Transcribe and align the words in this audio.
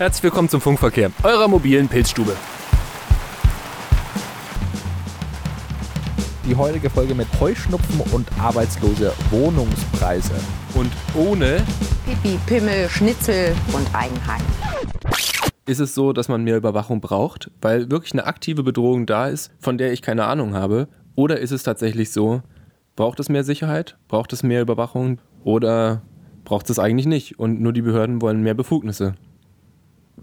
Herzlich 0.00 0.22
willkommen 0.22 0.48
zum 0.48 0.62
Funkverkehr, 0.62 1.12
eurer 1.24 1.46
mobilen 1.46 1.86
Pilzstube. 1.86 2.34
Die 6.48 6.56
heutige 6.56 6.88
Folge 6.88 7.14
mit 7.14 7.28
Heuschnupfen 7.38 8.00
und 8.10 8.26
arbeitslose 8.40 9.12
Wohnungspreise. 9.28 10.32
Und 10.72 10.90
ohne 11.14 11.62
Pipi, 12.06 12.38
Pimmel, 12.46 12.88
Schnitzel 12.88 13.54
und 13.74 13.94
Eigenheim. 13.94 14.40
ist 15.66 15.80
es 15.80 15.94
so, 15.94 16.14
dass 16.14 16.28
man 16.28 16.44
mehr 16.44 16.56
Überwachung 16.56 17.02
braucht, 17.02 17.50
weil 17.60 17.90
wirklich 17.90 18.14
eine 18.14 18.24
aktive 18.24 18.62
Bedrohung 18.62 19.04
da 19.04 19.28
ist, 19.28 19.52
von 19.58 19.76
der 19.76 19.92
ich 19.92 20.00
keine 20.00 20.24
Ahnung 20.24 20.54
habe. 20.54 20.88
Oder 21.14 21.40
ist 21.40 21.50
es 21.50 21.62
tatsächlich 21.62 22.10
so, 22.10 22.40
braucht 22.96 23.20
es 23.20 23.28
mehr 23.28 23.44
Sicherheit, 23.44 23.98
braucht 24.08 24.32
es 24.32 24.42
mehr 24.42 24.62
Überwachung 24.62 25.20
oder 25.44 26.00
braucht 26.44 26.70
es 26.70 26.78
eigentlich 26.78 27.06
nicht 27.06 27.38
und 27.38 27.60
nur 27.60 27.74
die 27.74 27.82
Behörden 27.82 28.22
wollen 28.22 28.42
mehr 28.42 28.54
Befugnisse? 28.54 29.14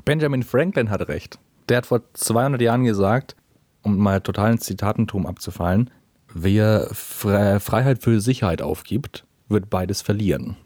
Benjamin 0.05 0.43
Franklin 0.43 0.89
hat 0.89 1.07
recht. 1.07 1.39
Der 1.69 1.77
hat 1.77 1.85
vor 1.85 2.01
200 2.13 2.61
Jahren 2.61 2.83
gesagt, 2.83 3.35
um 3.81 3.97
mal 3.97 4.21
total 4.21 4.53
ins 4.53 4.65
Zitatentum 4.65 5.25
abzufallen, 5.25 5.89
wer 6.33 6.89
Fre 6.93 7.59
Freiheit 7.59 8.01
für 8.01 8.21
Sicherheit 8.21 8.61
aufgibt, 8.61 9.25
wird 9.49 9.69
beides 9.69 10.01
verlieren. 10.01 10.57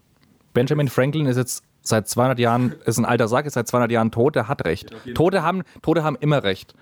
Benjamin 0.53 0.87
Franklin 0.87 1.25
ist 1.27 1.37
jetzt 1.37 1.63
seit 1.81 2.07
200 2.07 2.39
Jahren, 2.39 2.75
ist 2.85 2.97
ein 2.97 3.05
alter 3.05 3.27
Sack, 3.27 3.45
ist 3.45 3.53
seit 3.53 3.67
200 3.67 3.91
Jahren 3.91 4.11
tot, 4.11 4.35
der 4.35 4.47
hat 4.47 4.65
recht. 4.65 4.93
Tote 5.15 5.43
haben, 5.43 5.63
Tote 5.81 6.03
haben 6.03 6.17
immer 6.19 6.43
recht. 6.43 6.75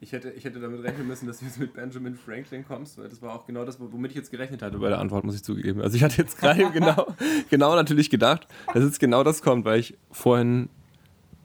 Ich 0.00 0.12
hätte, 0.12 0.30
ich 0.30 0.44
hätte 0.44 0.60
damit 0.60 0.80
rechnen 0.84 1.08
müssen, 1.08 1.26
dass 1.26 1.40
du 1.40 1.46
jetzt 1.46 1.58
mit 1.58 1.74
Benjamin 1.74 2.14
Franklin 2.14 2.64
kommst, 2.64 2.98
weil 2.98 3.08
das 3.08 3.20
war 3.20 3.34
auch 3.34 3.46
genau 3.46 3.64
das, 3.64 3.80
womit 3.80 4.12
ich 4.12 4.16
jetzt 4.16 4.30
gerechnet 4.30 4.62
hatte 4.62 4.78
bei 4.78 4.88
der 4.88 5.00
Antwort, 5.00 5.24
muss 5.24 5.34
ich 5.34 5.42
zugeben. 5.42 5.82
Also 5.82 5.96
ich 5.96 6.04
hatte 6.04 6.18
jetzt 6.18 6.38
gerade 6.38 6.70
genau, 6.72 7.08
genau 7.50 7.74
natürlich 7.74 8.08
gedacht, 8.08 8.46
dass 8.72 8.84
jetzt 8.84 9.00
genau 9.00 9.24
das 9.24 9.42
kommt, 9.42 9.64
weil 9.64 9.80
ich 9.80 9.98
vorhin 10.12 10.68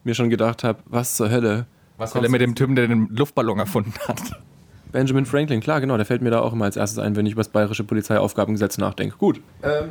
mir 0.03 0.15
schon 0.15 0.29
gedacht 0.29 0.63
habe, 0.63 0.79
was 0.85 1.15
zur 1.15 1.29
Hölle. 1.29 1.65
Was 1.97 2.15
will 2.15 2.23
er 2.23 2.29
mit 2.29 2.41
dem 2.41 2.55
Typen, 2.55 2.75
der 2.75 2.87
den 2.87 3.07
Luftballon 3.09 3.59
erfunden 3.59 3.93
hat? 4.07 4.21
Benjamin 4.93 5.25
Franklin, 5.25 5.59
klar, 5.59 5.81
genau, 5.81 5.97
der 5.97 6.05
fällt 6.05 6.21
mir 6.21 6.29
da 6.29 6.41
auch 6.41 6.53
immer 6.53 6.65
als 6.65 6.77
erstes 6.77 6.99
ein, 6.99 7.15
wenn 7.15 7.25
ich 7.25 7.33
über 7.33 7.41
das 7.41 7.49
bayerische 7.49 7.83
Polizeiaufgabengesetz 7.83 8.77
nachdenke. 8.77 9.17
Gut. 9.17 9.41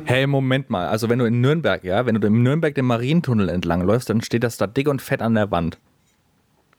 Hey, 0.05 0.25
Moment 0.25 0.69
mal. 0.69 0.87
Also 0.87 1.09
wenn 1.09 1.19
du 1.19 1.25
in 1.25 1.41
Nürnberg, 1.41 1.83
ja, 1.83 2.05
wenn 2.05 2.19
du 2.19 2.25
in 2.25 2.41
Nürnberg 2.41 2.73
den 2.73 2.85
Marientunnel 2.85 3.49
entlang 3.49 3.81
läufst, 3.81 4.09
dann 4.09 4.21
steht 4.21 4.45
das 4.45 4.55
da 4.55 4.65
dick 4.65 4.87
und 4.87 5.01
fett 5.01 5.21
an 5.21 5.35
der 5.35 5.51
Wand. 5.51 5.77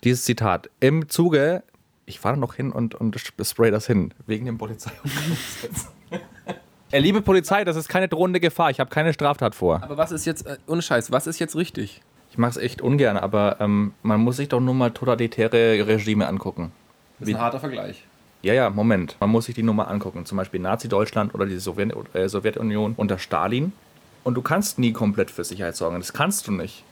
Dieses 0.05 0.25
Zitat. 0.25 0.71
Im 0.81 1.09
Zuge, 1.11 1.63
ich 2.07 2.19
fahre 2.19 2.39
noch 2.39 2.55
hin 2.55 2.73
und, 2.73 2.95
und 2.95 3.19
spray 3.43 3.71
das 3.71 3.87
hin, 3.87 4.15
wegen 4.27 4.47
dem 4.47 4.57
Polizeiaufgabengesetz. 4.57 5.89
Er 6.91 7.01
liebe 7.03 7.21
Polizei, 7.21 7.65
das 7.65 7.77
ist 7.77 7.89
keine 7.89 8.09
drohende 8.09 8.41
Gefahr. 8.41 8.71
Ich 8.71 8.81
habe 8.81 8.89
keine 8.89 9.13
Straftat 9.13 9.55
vor. 9.55 9.83
Aber 9.83 9.99
was 9.99 10.13
ist 10.13 10.25
jetzt, 10.25 10.47
äh, 10.47 10.57
ohne 10.67 10.81
Scheiß, 10.81 11.13
was 11.13 11.27
ist 11.27 11.41
jetzt 11.41 11.57
richtig? 11.57 12.01
Ich 12.35 12.39
mache 12.39 12.51
es 12.51 12.57
echt 12.57 12.83
ungern, 12.83 13.17
aber 13.17 13.59
ähm, 13.61 13.93
man 14.03 14.21
muss 14.21 14.39
sich 14.39 14.49
doch 14.49 14.59
nur 14.59 14.75
mal 14.75 14.91
totalitäre 14.91 15.87
Regime 15.87 16.27
angucken. 16.27 16.73
Das 17.21 17.29
ist 17.29 17.35
ein 17.37 17.41
harter 17.41 17.61
Vergleich. 17.61 18.05
Ja, 18.43 18.53
ja, 18.53 18.71
Moment. 18.71 19.17
Man 19.21 19.31
muss 19.31 19.45
sich 19.45 19.55
die 19.55 19.63
Nummer 19.63 19.87
angucken. 19.87 20.27
Zum 20.27 20.39
Beispiel 20.39 20.59
Nazi-Deutschland 20.59 21.33
oder 21.33 21.47
die 21.47 21.57
Sowjet 21.59 21.95
äh, 22.13 22.29
Sowjetunion 22.29 22.95
unter 22.97 23.21
Stalin. 23.21 23.73
Und 24.25 24.35
du 24.35 24.43
kannst 24.43 24.81
nie 24.81 24.93
komplett 24.93 25.31
für 25.31 25.45
Sicherheit 25.45 25.77
sorgen. 25.77 26.01
Das 26.01 26.13
kannst 26.13 26.49
du 26.49 26.51
nicht. 26.51 26.83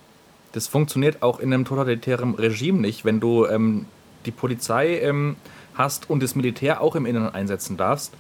Das 0.52 0.68
funktioniert 0.68 1.22
auch 1.22 1.40
in 1.40 1.52
einem 1.52 1.64
totalitären 1.64 2.36
Regime 2.36 2.78
nicht, 2.78 3.04
wenn 3.04 3.18
du 3.18 3.44
ähm, 3.46 3.86
die 4.26 4.30
Polizei 4.30 5.00
ähm, 5.00 5.34
hast 5.74 6.08
und 6.08 6.22
das 6.22 6.36
Militär 6.36 6.80
auch 6.80 6.94
im 6.94 7.04
Inneren 7.04 7.34
einsetzen 7.34 7.76
darfst. 7.76 8.14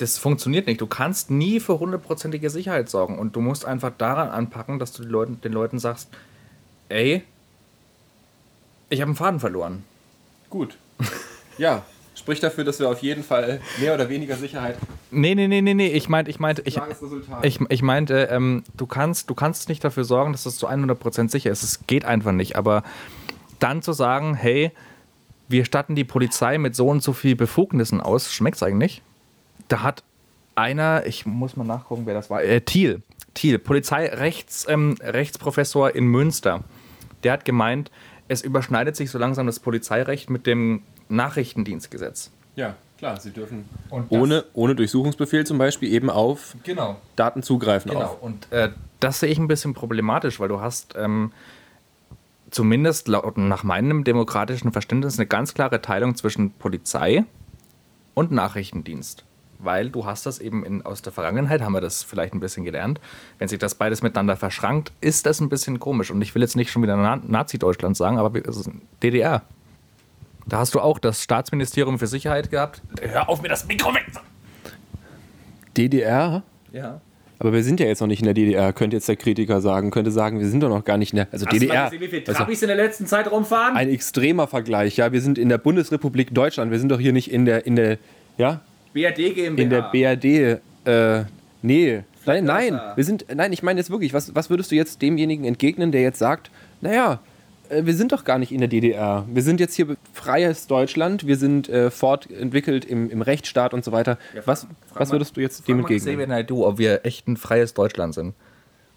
Das 0.00 0.16
funktioniert 0.16 0.66
nicht. 0.66 0.80
Du 0.80 0.86
kannst 0.86 1.30
nie 1.30 1.60
für 1.60 1.78
hundertprozentige 1.78 2.48
Sicherheit 2.48 2.88
sorgen. 2.88 3.18
Und 3.18 3.36
du 3.36 3.40
musst 3.42 3.66
einfach 3.66 3.92
daran 3.98 4.30
anpacken, 4.30 4.78
dass 4.78 4.92
du 4.92 5.02
den 5.02 5.10
Leuten, 5.10 5.40
den 5.42 5.52
Leuten 5.52 5.78
sagst, 5.78 6.08
ey, 6.88 7.22
ich 8.88 9.00
habe 9.02 9.10
einen 9.10 9.16
Faden 9.16 9.40
verloren. 9.40 9.84
Gut. 10.48 10.76
Ja, 11.58 11.82
spricht 12.14 12.42
dafür, 12.42 12.64
dass 12.64 12.78
wir 12.80 12.88
auf 12.88 13.02
jeden 13.02 13.22
Fall 13.22 13.60
mehr 13.78 13.92
oder 13.92 14.08
weniger 14.08 14.36
Sicherheit. 14.36 14.78
Nee, 15.10 15.34
nee, 15.34 15.48
nee, 15.48 15.60
nee, 15.60 15.74
nee. 15.74 15.88
Ich 15.88 16.08
meinte, 16.08 16.30
ich 16.30 16.40
meinte, 16.40 16.62
ich, 16.64 16.80
ich, 17.42 17.60
ich 17.68 17.82
meinte, 17.82 18.28
ähm, 18.30 18.64
du 18.78 18.86
kannst, 18.86 19.28
du 19.28 19.34
kannst 19.34 19.68
nicht 19.68 19.84
dafür 19.84 20.04
sorgen, 20.04 20.32
dass 20.32 20.44
das 20.44 20.56
zu 20.56 20.66
100% 20.66 21.28
sicher 21.28 21.50
ist. 21.50 21.62
Es 21.62 21.86
geht 21.86 22.06
einfach 22.06 22.32
nicht. 22.32 22.56
Aber 22.56 22.82
dann 23.58 23.82
zu 23.82 23.92
sagen, 23.92 24.34
hey, 24.34 24.72
wir 25.48 25.66
statten 25.66 25.94
die 25.94 26.04
Polizei 26.04 26.56
mit 26.56 26.74
so 26.74 26.88
und 26.88 27.02
so 27.02 27.12
viel 27.12 27.36
Befugnissen 27.36 28.00
aus, 28.00 28.32
schmeckt's 28.32 28.62
eigentlich? 28.62 29.02
Da 29.70 29.82
hat 29.82 30.02
einer, 30.56 31.06
ich 31.06 31.24
muss 31.26 31.56
mal 31.56 31.64
nachgucken, 31.64 32.02
wer 32.04 32.14
das 32.14 32.28
war, 32.28 32.42
äh, 32.42 32.60
Thiel, 32.60 33.02
Thiel, 33.34 33.58
Polizeirechts, 33.58 34.66
ähm, 34.68 34.96
Rechtsprofessor 35.00 35.94
in 35.94 36.06
Münster, 36.06 36.64
der 37.22 37.32
hat 37.34 37.44
gemeint, 37.44 37.90
es 38.28 38.42
überschneidet 38.42 38.96
sich 38.96 39.10
so 39.10 39.18
langsam 39.18 39.46
das 39.46 39.60
Polizeirecht 39.60 40.28
mit 40.28 40.46
dem 40.46 40.82
Nachrichtendienstgesetz. 41.08 42.30
ja, 42.56 42.74
klar, 42.98 43.18
sie 43.20 43.30
dürfen 43.30 43.64
ohne, 44.10 44.44
ohne 44.52 44.74
Durchsuchungsbefehl 44.74 45.46
zum 45.46 45.56
Beispiel 45.58 45.92
eben 45.92 46.10
auf 46.10 46.56
Genau. 46.64 46.96
Daten 47.16 47.42
zugreifen. 47.42 47.92
Genau, 47.92 48.04
Auf. 48.04 48.22
und 48.22 48.50
äh, 48.52 48.70
das 48.98 49.20
sehe 49.20 49.30
ich 49.30 49.38
ein 49.38 49.48
bisschen 49.48 49.72
problematisch, 49.72 50.38
weil 50.40 50.48
du 50.48 50.60
hast 50.60 50.94
ähm, 50.98 51.32
zumindest 52.50 53.06
laut, 53.08 53.38
nach 53.38 53.62
meinem 53.62 54.02
demokratischen 54.04 54.72
Verständnis 54.72 55.16
eine 55.18 55.26
ganz 55.26 55.54
klare 55.54 55.80
Teilung 55.80 56.16
zwischen 56.16 56.50
Polizei 56.50 57.24
und 58.14 58.32
Nachrichtendienst. 58.32 59.24
Weil 59.62 59.90
du 59.90 60.06
hast 60.06 60.26
das 60.26 60.38
eben 60.38 60.64
in, 60.64 60.84
aus 60.86 61.02
der 61.02 61.12
Vergangenheit, 61.12 61.60
haben 61.60 61.72
wir 61.72 61.80
das 61.80 62.02
vielleicht 62.02 62.32
ein 62.32 62.40
bisschen 62.40 62.64
gelernt. 62.64 63.00
Wenn 63.38 63.48
sich 63.48 63.58
das 63.58 63.74
beides 63.74 64.02
miteinander 64.02 64.36
verschrankt, 64.36 64.92
ist 65.00 65.26
das 65.26 65.40
ein 65.40 65.48
bisschen 65.48 65.78
komisch. 65.78 66.10
Und 66.10 66.22
ich 66.22 66.34
will 66.34 66.42
jetzt 66.42 66.56
nicht 66.56 66.70
schon 66.70 66.82
wieder 66.82 66.96
Na 66.96 67.16
Nazi-Deutschland 67.16 67.96
sagen, 67.96 68.18
aber 68.18 68.40
DDR. 69.02 69.42
Da 70.46 70.58
hast 70.58 70.74
du 70.74 70.80
auch 70.80 70.98
das 70.98 71.22
Staatsministerium 71.22 71.98
für 71.98 72.06
Sicherheit 72.06 72.50
gehabt. 72.50 72.82
Hör 73.00 73.28
auf, 73.28 73.42
mir 73.42 73.48
das 73.48 73.66
Mikro 73.66 73.94
weg! 73.94 74.06
DDR? 75.76 76.42
Ja. 76.72 77.00
Aber 77.38 77.54
wir 77.54 77.62
sind 77.62 77.80
ja 77.80 77.86
jetzt 77.86 78.00
noch 78.00 78.06
nicht 78.06 78.20
in 78.20 78.26
der 78.26 78.34
DDR, 78.34 78.72
könnte 78.74 78.96
jetzt 78.96 79.08
der 79.08 79.16
Kritiker 79.16 79.62
sagen, 79.62 79.90
könnte 79.90 80.10
sagen, 80.10 80.40
wir 80.40 80.48
sind 80.48 80.62
doch 80.62 80.68
noch 80.68 80.84
gar 80.84 80.98
nicht 80.98 81.12
in 81.12 81.16
der. 81.16 81.28
Also 81.32 81.46
DDR. 81.46 81.90
wie 81.90 82.06
viele 82.06 82.26
also 82.26 82.34
Trabis 82.34 82.60
in 82.60 82.68
der 82.68 82.76
letzten 82.76 83.06
Zeit 83.06 83.30
rumfahren? 83.30 83.76
ein 83.76 83.88
extremer 83.88 84.46
Vergleich, 84.46 84.98
ja. 84.98 85.10
Wir 85.10 85.22
sind 85.22 85.38
in 85.38 85.48
der 85.48 85.56
Bundesrepublik 85.56 86.34
Deutschland, 86.34 86.70
wir 86.70 86.78
sind 86.78 86.90
doch 86.90 87.00
hier 87.00 87.14
nicht 87.14 87.30
in 87.32 87.46
der, 87.46 87.64
in 87.64 87.76
der, 87.76 87.96
ja, 88.36 88.60
BRD 88.92 89.34
GmbH. 89.34 89.62
in 89.62 89.70
der 89.70 89.82
BRD. 89.82 90.60
Äh, 90.84 91.24
nee. 91.62 92.02
Nein, 92.26 92.44
nein, 92.44 92.78
wir 92.96 93.04
sind, 93.04 93.24
nein, 93.34 93.52
ich 93.52 93.62
meine 93.62 93.80
jetzt 93.80 93.90
wirklich, 93.90 94.12
was, 94.12 94.34
was 94.34 94.50
würdest 94.50 94.70
du 94.70 94.74
jetzt 94.76 95.00
demjenigen 95.00 95.44
entgegnen, 95.44 95.90
der 95.90 96.02
jetzt 96.02 96.18
sagt, 96.18 96.50
naja, 96.82 97.20
äh, 97.70 97.84
wir 97.86 97.94
sind 97.94 98.12
doch 98.12 98.24
gar 98.24 98.38
nicht 98.38 98.52
in 98.52 98.58
der 98.58 98.68
DDR. 98.68 99.24
Wir 99.32 99.42
sind 99.42 99.58
jetzt 99.58 99.74
hier 99.74 99.96
freies 100.12 100.66
Deutschland, 100.66 101.26
wir 101.26 101.36
sind 101.36 101.68
äh, 101.70 101.90
fortentwickelt 101.90 102.84
im, 102.84 103.10
im 103.10 103.22
Rechtsstaat 103.22 103.72
und 103.72 103.84
so 103.84 103.92
weiter. 103.92 104.18
was, 104.44 104.66
was 104.94 105.10
würdest 105.12 105.36
du 105.36 105.40
jetzt 105.40 105.66
dem 105.66 105.78
entgegnen? 105.78 106.06
Xavier 106.14 106.26
Naidoo, 106.26 106.66
ob 106.66 106.78
wir 106.78 107.04
echt 107.06 107.26
ein 107.26 107.36
freies 107.38 107.72
Deutschland 107.72 108.14
sind. 108.14 108.34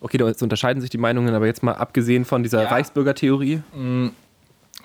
Okay, 0.02 0.18
da 0.18 0.28
jetzt 0.28 0.44
unterscheiden 0.44 0.82
sich 0.82 0.90
die 0.90 0.98
Meinungen, 0.98 1.34
aber 1.34 1.46
jetzt 1.46 1.64
mal 1.64 1.74
abgesehen 1.76 2.26
von 2.26 2.44
dieser 2.44 2.64
Ja. 2.64 2.68
Reichsbürgertheorie. 2.70 3.62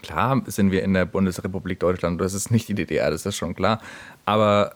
Klar 0.02 0.42
sind 0.46 0.70
wir 0.70 0.84
in 0.84 0.94
der 0.94 1.06
Bundesrepublik 1.06 1.80
Deutschland, 1.80 2.20
das 2.20 2.34
ist 2.34 2.52
nicht 2.52 2.68
die 2.68 2.74
DDR, 2.74 3.10
das 3.10 3.26
ist 3.26 3.34
schon 3.36 3.56
klar. 3.56 3.80
Aber 4.26 4.74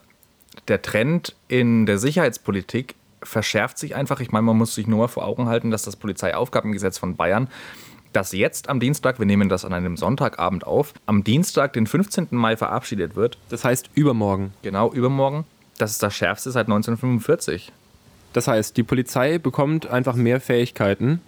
der 0.67 0.81
Trend 0.81 1.35
in 1.47 1.85
der 1.85 1.97
Sicherheitspolitik 1.97 2.95
verschärft 3.21 3.77
sich 3.77 3.95
einfach. 3.95 4.19
Ich 4.19 4.31
meine, 4.31 4.43
man 4.43 4.57
muss 4.57 4.75
sich 4.75 4.87
nur 4.87 4.99
mal 4.99 5.07
vor 5.07 5.25
Augen 5.25 5.47
halten, 5.47 5.71
dass 5.71 5.83
das 5.83 5.95
Polizeiaufgabengesetz 5.95 6.97
von 6.97 7.15
Bayern, 7.15 7.47
das 8.11 8.31
jetzt 8.31 8.69
am 8.69 8.79
Dienstag, 8.79 9.17
wir 9.19 9.25
nehmen 9.25 9.49
das 9.49 9.65
an 9.65 9.73
einem 9.73 9.97
Sonntagabend 9.97 10.67
auf, 10.67 10.93
am 11.05 11.23
Dienstag, 11.23 11.73
den 11.73 11.87
15. 11.87 12.27
Mai 12.31 12.57
verabschiedet 12.57 13.15
wird, 13.15 13.37
Das 13.49 13.63
heißt 13.65 13.89
übermorgen. 13.95 14.53
genau 14.61 14.91
übermorgen, 14.91 15.45
das 15.77 15.91
ist 15.91 16.03
das 16.03 16.13
schärfste 16.15 16.51
seit 16.51 16.67
1945. 16.67 17.71
Das 18.33 18.47
heißt, 18.47 18.77
die 18.77 18.83
Polizei 18.83 19.37
bekommt 19.37 19.87
einfach 19.87 20.15
mehr 20.15 20.41
Fähigkeiten 20.41 21.21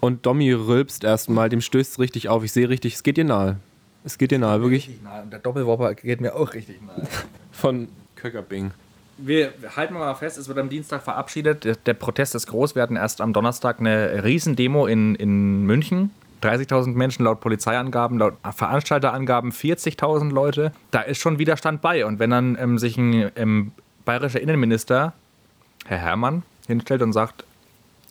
und 0.00 0.24
Domi 0.26 0.52
rülpst 0.52 1.04
erstmal, 1.04 1.48
dem 1.48 1.60
stößt 1.60 1.92
es 1.92 1.98
richtig 1.98 2.28
auf. 2.28 2.44
Ich 2.44 2.52
sehe 2.52 2.68
richtig, 2.68 2.94
es 2.94 3.02
geht 3.02 3.16
dir 3.16 3.24
nahe. 3.24 3.56
Es 4.04 4.18
geht 4.18 4.30
dir 4.30 4.38
nahe, 4.38 4.60
wirklich. 4.62 4.90
Nahe. 5.02 5.22
Und 5.22 5.32
der 5.32 5.40
Doppelwopper 5.40 5.94
geht 5.94 6.20
mir 6.20 6.34
auch 6.36 6.54
richtig 6.54 6.80
nahe. 6.82 7.06
Von 7.52 7.88
Köckerbing. 8.16 8.72
Wir 9.18 9.54
halten 9.76 9.94
mal 9.94 10.14
fest, 10.14 10.36
es 10.36 10.48
wird 10.48 10.58
am 10.58 10.68
Dienstag 10.68 11.02
verabschiedet. 11.02 11.86
Der, 11.86 11.94
Protest 11.94 12.34
ist 12.34 12.48
groß. 12.48 12.74
Wir 12.74 12.82
hatten 12.82 12.96
erst 12.96 13.20
am 13.20 13.32
Donnerstag 13.32 13.80
eine 13.80 14.24
Riesendemo 14.24 14.86
in, 14.86 15.14
in 15.14 15.62
München. 15.64 16.10
30.000 16.42 16.88
Menschen 16.88 17.24
laut 17.24 17.40
Polizeiangaben, 17.40 18.18
laut 18.18 18.34
Veranstalterangaben 18.42 19.52
40.000 19.52 20.32
Leute. 20.32 20.72
Da 20.90 21.00
ist 21.00 21.18
schon 21.18 21.38
Widerstand 21.38 21.80
bei. 21.80 22.04
Und 22.04 22.18
wenn 22.18 22.30
dann 22.30 22.58
ähm, 22.60 22.78
sich 22.78 22.98
ein 22.98 23.30
ähm, 23.36 23.72
bayerischer 24.04 24.40
Innenminister, 24.40 25.14
Herr 25.86 25.98
Herrmann, 25.98 26.42
hinstellt 26.66 27.00
und 27.00 27.14
sagt, 27.14 27.44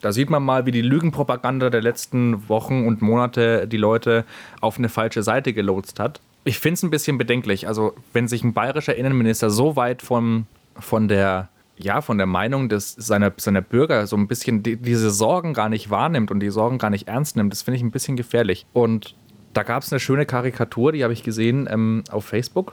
da 0.02 0.12
sieht 0.12 0.28
man 0.28 0.42
mal, 0.42 0.66
wie 0.66 0.72
die 0.72 0.82
Lügenpropaganda 0.82 1.70
der 1.70 1.82
letzten 1.82 2.48
Wochen 2.48 2.86
und 2.86 3.00
Monate 3.00 3.66
die 3.68 3.76
Leute 3.76 4.24
auf 4.60 4.78
eine 4.78 4.88
falsche 4.88 5.22
Seite 5.22 5.52
gelotst 5.52 6.00
hat. 6.00 6.20
Ich 6.46 6.60
finde 6.60 6.74
es 6.74 6.84
ein 6.84 6.90
bisschen 6.90 7.18
bedenklich. 7.18 7.66
Also, 7.66 7.94
wenn 8.12 8.28
sich 8.28 8.44
ein 8.44 8.54
bayerischer 8.54 8.94
Innenminister 8.94 9.50
so 9.50 9.74
weit 9.74 10.00
vom, 10.00 10.46
von 10.78 11.08
der 11.08 11.48
ja, 11.76 12.00
von 12.00 12.18
der 12.18 12.26
Meinung 12.26 12.68
des, 12.68 12.94
seiner, 12.94 13.32
seiner 13.36 13.62
Bürger 13.62 14.06
so 14.06 14.16
ein 14.16 14.28
bisschen 14.28 14.62
die, 14.62 14.76
diese 14.76 15.10
Sorgen 15.10 15.54
gar 15.54 15.68
nicht 15.68 15.90
wahrnimmt 15.90 16.30
und 16.30 16.38
die 16.40 16.50
Sorgen 16.50 16.78
gar 16.78 16.88
nicht 16.88 17.08
ernst 17.08 17.36
nimmt, 17.36 17.52
das 17.52 17.60
finde 17.62 17.76
ich 17.76 17.82
ein 17.82 17.90
bisschen 17.90 18.16
gefährlich. 18.16 18.64
Und 18.72 19.14
da 19.52 19.62
gab 19.62 19.82
es 19.82 19.92
eine 19.92 20.00
schöne 20.00 20.24
Karikatur, 20.24 20.92
die 20.92 21.04
habe 21.04 21.12
ich 21.12 21.22
gesehen 21.22 21.68
ähm, 21.70 22.02
auf 22.10 22.24
Facebook. 22.24 22.72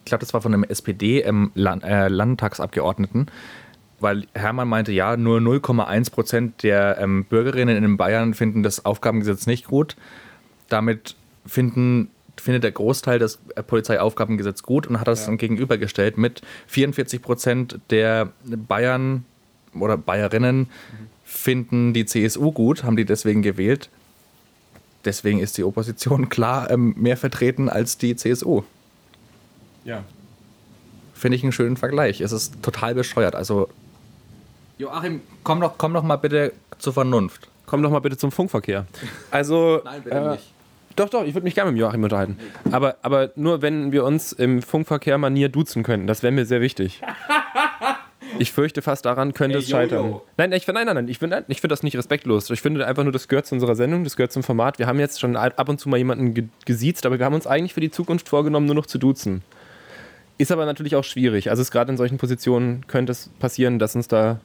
Ich 0.00 0.04
glaube, 0.06 0.20
das 0.20 0.34
war 0.34 0.42
von 0.42 0.52
einem 0.52 0.64
SPD-Landtagsabgeordneten, 0.64 3.20
ähm, 3.20 3.28
äh, 3.28 3.30
weil 4.00 4.26
Hermann 4.34 4.68
meinte, 4.68 4.92
ja, 4.92 5.16
nur 5.16 5.38
0,1 5.38 6.10
Prozent 6.10 6.62
der 6.62 6.98
ähm, 6.98 7.24
Bürgerinnen 7.24 7.82
in 7.82 7.96
Bayern 7.96 8.34
finden 8.34 8.62
das 8.62 8.84
Aufgabengesetz 8.84 9.46
nicht 9.46 9.68
gut. 9.68 9.96
Damit 10.68 11.16
finden 11.46 12.10
findet 12.40 12.64
der 12.64 12.72
Großteil 12.72 13.18
das 13.18 13.38
Polizeiaufgabengesetz 13.66 14.62
gut 14.62 14.86
und 14.86 15.00
hat 15.00 15.08
das 15.08 15.20
ja. 15.20 15.26
dann 15.26 15.38
gegenübergestellt 15.38 16.18
mit 16.18 16.42
44 16.66 17.22
Prozent 17.22 17.80
der 17.90 18.32
Bayern 18.44 19.24
oder 19.74 19.96
Bayerinnen 19.96 20.58
mhm. 20.60 20.68
finden 21.24 21.92
die 21.92 22.06
CSU 22.06 22.52
gut, 22.52 22.84
haben 22.84 22.96
die 22.96 23.04
deswegen 23.04 23.42
gewählt. 23.42 23.90
Deswegen 25.04 25.38
ist 25.38 25.56
die 25.56 25.64
Opposition 25.64 26.28
klar 26.28 26.70
ähm, 26.70 26.94
mehr 26.96 27.16
vertreten 27.16 27.68
als 27.68 27.98
die 27.98 28.16
CSU. 28.16 28.62
Ja. 29.84 30.04
Finde 31.14 31.36
ich 31.36 31.42
einen 31.42 31.52
schönen 31.52 31.76
Vergleich. 31.76 32.20
Es 32.20 32.32
ist 32.32 32.62
total 32.62 32.94
bescheuert. 32.94 33.34
Also, 33.34 33.68
Joachim, 34.76 35.20
komm 35.44 35.60
doch, 35.60 35.78
komm 35.78 35.94
doch 35.94 36.02
mal 36.02 36.16
bitte 36.16 36.52
zur 36.78 36.92
Vernunft. 36.92 37.48
Komm 37.66 37.82
doch 37.82 37.90
mal 37.90 38.00
bitte 38.00 38.16
zum 38.16 38.32
Funkverkehr. 38.32 38.86
Also, 39.30 39.80
Nein, 39.84 40.02
bitte 40.02 40.16
äh, 40.16 40.30
nicht. 40.32 40.52
Doch, 40.98 41.08
doch, 41.08 41.24
ich 41.24 41.32
würde 41.32 41.44
mich 41.44 41.54
gerne 41.54 41.70
mit 41.70 41.78
Joachim 41.78 42.02
unterhalten. 42.02 42.38
Aber, 42.72 42.96
aber 43.02 43.30
nur, 43.36 43.62
wenn 43.62 43.92
wir 43.92 44.04
uns 44.04 44.32
im 44.32 44.62
Funkverkehr-Manier 44.62 45.48
duzen 45.48 45.84
könnten. 45.84 46.08
Das 46.08 46.24
wäre 46.24 46.32
mir 46.32 46.44
sehr 46.44 46.60
wichtig. 46.60 47.00
Ich 48.40 48.52
fürchte 48.52 48.82
fast 48.82 49.04
daran 49.04 49.32
könnte 49.32 49.56
hey, 49.56 49.64
es 49.64 49.70
scheitern. 49.70 50.04
Yo, 50.04 50.10
yo. 50.10 50.26
Nein, 50.36 50.52
ich, 50.52 50.66
nein, 50.66 50.86
nein, 50.86 50.94
nein, 50.94 51.08
ich 51.08 51.18
finde 51.18 51.44
ich 51.48 51.60
find 51.60 51.72
das 51.72 51.82
nicht 51.82 51.96
respektlos. 51.96 52.50
Ich 52.50 52.60
finde 52.60 52.86
einfach 52.86 53.02
nur, 53.02 53.10
das 53.10 53.26
gehört 53.26 53.46
zu 53.46 53.54
unserer 53.54 53.74
Sendung, 53.74 54.04
das 54.04 54.16
gehört 54.16 54.32
zum 54.32 54.42
Format. 54.42 54.78
Wir 54.78 54.86
haben 54.86 55.00
jetzt 55.00 55.18
schon 55.18 55.34
ab 55.34 55.68
und 55.68 55.80
zu 55.80 55.88
mal 55.88 55.96
jemanden 55.96 56.50
gesiezt, 56.64 57.06
aber 57.06 57.18
wir 57.18 57.24
haben 57.24 57.34
uns 57.34 57.46
eigentlich 57.46 57.74
für 57.74 57.80
die 57.80 57.90
Zukunft 57.90 58.28
vorgenommen, 58.28 58.66
nur 58.66 58.76
noch 58.76 58.86
zu 58.86 58.98
duzen. 58.98 59.42
Ist 60.36 60.52
aber 60.52 60.66
natürlich 60.66 60.94
auch 60.94 61.04
schwierig. 61.04 61.50
Also 61.50 61.64
gerade 61.64 61.90
in 61.90 61.96
solchen 61.96 62.18
Positionen 62.18 62.86
könnte 62.86 63.12
es 63.12 63.28
passieren, 63.40 63.78
dass 63.78 63.96
uns 63.96 64.06
da 64.06 64.40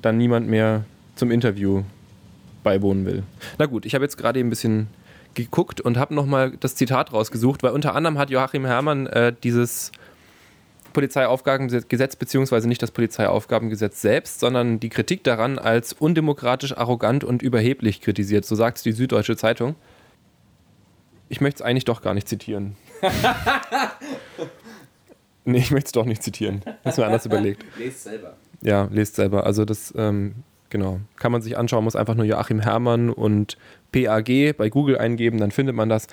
dann 0.00 0.16
niemand 0.16 0.48
mehr 0.48 0.84
zum 1.16 1.30
Interview 1.30 1.82
beiwohnen 2.62 3.04
will. 3.04 3.22
Na 3.58 3.66
gut, 3.66 3.84
ich 3.84 3.94
habe 3.94 4.04
jetzt 4.04 4.16
gerade 4.16 4.40
ein 4.40 4.50
bisschen 4.50 4.86
geguckt 5.34 5.80
und 5.80 5.96
habe 5.96 6.14
nochmal 6.14 6.52
das 6.58 6.74
Zitat 6.74 7.12
rausgesucht, 7.12 7.62
weil 7.62 7.72
unter 7.72 7.94
anderem 7.94 8.18
hat 8.18 8.30
Joachim 8.30 8.64
Herrmann 8.64 9.06
äh, 9.06 9.34
dieses 9.42 9.92
Polizeiaufgabengesetz, 10.92 12.16
beziehungsweise 12.16 12.68
nicht 12.68 12.80
das 12.80 12.92
Polizeiaufgabengesetz 12.92 14.00
selbst, 14.00 14.40
sondern 14.40 14.80
die 14.80 14.88
Kritik 14.88 15.24
daran 15.24 15.58
als 15.58 15.92
undemokratisch, 15.92 16.76
arrogant 16.76 17.24
und 17.24 17.42
überheblich 17.42 18.00
kritisiert. 18.00 18.44
So 18.44 18.54
sagt 18.54 18.78
es 18.78 18.82
die 18.84 18.92
Süddeutsche 18.92 19.36
Zeitung. 19.36 19.74
Ich 21.28 21.40
möchte 21.40 21.62
es 21.62 21.66
eigentlich 21.66 21.84
doch 21.84 22.00
gar 22.00 22.14
nicht 22.14 22.28
zitieren. 22.28 22.76
nee, 25.44 25.58
ich 25.58 25.72
möchte 25.72 25.88
es 25.88 25.92
doch 25.92 26.04
nicht 26.06 26.22
zitieren. 26.22 26.62
Das 26.84 26.94
ist 26.94 26.98
mir 26.98 27.06
anders 27.06 27.26
überlegt. 27.26 27.64
Lest 27.76 28.04
selber. 28.04 28.36
Ja, 28.62 28.88
lest 28.92 29.16
selber. 29.16 29.44
Also 29.44 29.64
das 29.64 29.92
ähm, 29.96 30.44
Genau. 30.74 30.98
Kann 31.14 31.30
man 31.30 31.40
sich 31.40 31.56
anschauen, 31.56 31.84
muss 31.84 31.94
einfach 31.94 32.16
nur 32.16 32.24
Joachim 32.24 32.58
Herrmann 32.58 33.08
und 33.08 33.56
PAG 33.94 34.56
bei 34.56 34.68
Google 34.68 34.98
eingeben, 34.98 35.38
dann 35.38 35.52
findet 35.52 35.76
man 35.76 35.88
das. 35.88 36.08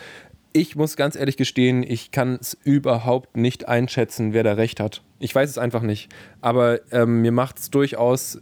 Ich 0.53 0.75
muss 0.75 0.97
ganz 0.97 1.15
ehrlich 1.15 1.37
gestehen, 1.37 1.81
ich 1.81 2.11
kann 2.11 2.37
es 2.39 2.57
überhaupt 2.63 3.37
nicht 3.37 3.67
einschätzen, 3.67 4.33
wer 4.33 4.43
da 4.43 4.53
recht 4.53 4.79
hat. 4.79 5.01
Ich 5.19 5.33
weiß 5.33 5.49
es 5.49 5.57
einfach 5.57 5.81
nicht. 5.81 6.13
Aber 6.41 6.81
ähm, 6.91 7.21
mir 7.21 7.31
macht 7.31 7.57
es 7.57 7.71
durchaus 7.71 8.39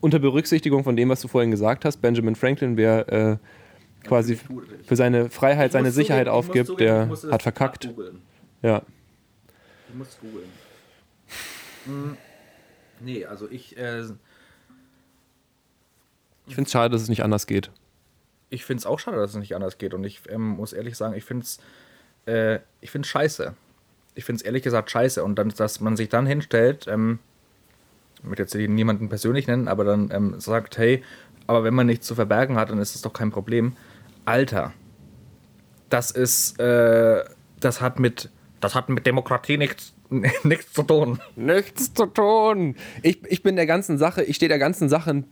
unter 0.00 0.18
Berücksichtigung 0.18 0.84
von 0.84 0.96
dem, 0.96 1.08
was 1.08 1.20
du 1.20 1.28
vorhin 1.28 1.50
gesagt 1.50 1.84
hast, 1.84 1.98
Benjamin 1.98 2.34
Franklin, 2.34 2.76
wer 2.76 3.08
äh, 3.12 3.36
quasi 4.04 4.38
für 4.84 4.96
seine 4.96 5.30
Freiheit, 5.30 5.72
seine 5.72 5.90
Sicherheit 5.90 6.26
zugeben, 6.26 6.36
aufgibt, 6.36 6.80
der 6.80 7.08
hat 7.30 7.42
verkackt. 7.42 7.88
Ja. 8.62 8.82
Ich 9.88 9.94
muss 9.94 10.18
googeln. 10.20 10.48
Hm. 11.86 12.16
Nee, 13.00 13.24
also 13.24 13.48
ich. 13.50 13.76
Äh 13.78 14.04
ich 16.48 16.54
finde 16.54 16.66
es 16.66 16.72
schade, 16.72 16.92
dass 16.92 17.02
es 17.02 17.08
nicht 17.08 17.24
anders 17.24 17.46
geht. 17.46 17.70
Ich 18.56 18.64
finde 18.64 18.80
es 18.80 18.86
auch 18.86 18.98
schade, 18.98 19.18
dass 19.18 19.32
es 19.32 19.36
nicht 19.36 19.54
anders 19.54 19.76
geht. 19.76 19.92
Und 19.92 20.02
ich 20.04 20.22
ähm, 20.30 20.48
muss 20.48 20.72
ehrlich 20.72 20.96
sagen, 20.96 21.14
ich 21.14 21.24
finde 21.24 21.44
es 21.44 21.60
äh, 22.24 22.60
scheiße. 23.02 23.54
Ich 24.14 24.24
finde 24.24 24.40
es 24.40 24.42
ehrlich 24.46 24.62
gesagt 24.62 24.90
scheiße. 24.90 25.22
Und 25.22 25.36
dann, 25.36 25.50
dass 25.50 25.80
man 25.80 25.94
sich 25.94 26.08
dann 26.08 26.24
hinstellt, 26.24 26.86
ähm, 26.88 27.18
ich 28.16 28.24
möchte 28.24 28.44
jetzt 28.44 28.54
niemanden 28.54 29.10
persönlich 29.10 29.46
nennen, 29.46 29.68
aber 29.68 29.84
dann 29.84 30.10
ähm, 30.10 30.40
sagt, 30.40 30.78
hey, 30.78 31.04
aber 31.46 31.64
wenn 31.64 31.74
man 31.74 31.86
nichts 31.86 32.06
zu 32.06 32.14
verbergen 32.14 32.56
hat, 32.56 32.70
dann 32.70 32.78
ist 32.78 32.94
das 32.94 33.02
doch 33.02 33.12
kein 33.12 33.30
Problem. 33.30 33.76
Alter, 34.24 34.72
das 35.90 36.10
ist, 36.10 36.58
äh, 36.58 37.22
das 37.60 37.82
hat 37.82 38.00
mit, 38.00 38.30
das 38.60 38.74
hat 38.74 38.88
mit 38.88 39.06
Demokratie 39.06 39.58
nichts 39.58 39.92
Nichts 40.44 40.72
zu 40.72 40.82
tun. 40.82 41.18
Nichts 41.36 41.92
zu 41.92 42.06
tun. 42.06 42.76
Ich, 43.02 43.20
ich 43.28 43.42
bin 43.42 43.56
der 43.56 43.66
ganzen 43.66 43.98
Sache, 43.98 44.22
ich 44.22 44.36
stehe 44.36 44.48
der 44.48 44.58
ganzen 44.58 44.88
Sache 44.88 45.10
ein 45.10 45.24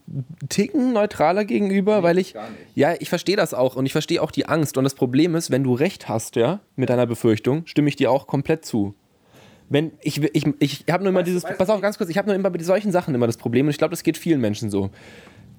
Ticken 0.49 0.93
neutraler 0.93 1.45
gegenüber, 1.45 1.97
nee, 1.97 2.03
weil 2.03 2.17
ich. 2.17 2.35
Ja, 2.73 2.93
ich 2.99 3.09
verstehe 3.09 3.35
das 3.35 3.53
auch 3.53 3.75
und 3.75 3.85
ich 3.85 3.91
verstehe 3.91 4.21
auch 4.21 4.31
die 4.31 4.47
Angst. 4.47 4.77
Und 4.77 4.83
das 4.83 4.95
Problem 4.95 5.35
ist, 5.35 5.51
wenn 5.51 5.63
du 5.63 5.73
recht 5.73 6.09
hast, 6.09 6.35
ja, 6.35 6.59
mit 6.75 6.89
deiner 6.89 7.05
Befürchtung, 7.05 7.65
stimme 7.65 7.89
ich 7.89 7.95
dir 7.95 8.11
auch 8.11 8.27
komplett 8.27 8.65
zu. 8.65 8.95
Wenn 9.69 9.93
ich, 10.01 10.21
ich, 10.21 10.45
ich 10.59 10.85
habe 10.91 11.03
nur 11.03 11.09
immer 11.09 11.19
weißt, 11.19 11.27
dieses. 11.27 11.43
Pass 11.43 11.69
auf, 11.69 11.81
ganz 11.81 11.97
kurz, 11.97 12.09
ich 12.09 12.17
habe 12.17 12.27
nur 12.27 12.35
immer 12.35 12.49
bei 12.49 12.61
solchen 12.61 12.91
Sachen 12.91 13.15
immer 13.15 13.27
das 13.27 13.37
Problem 13.37 13.65
und 13.65 13.71
ich 13.71 13.77
glaube, 13.77 13.91
das 13.91 14.03
geht 14.03 14.17
vielen 14.17 14.41
Menschen 14.41 14.69
so 14.69 14.91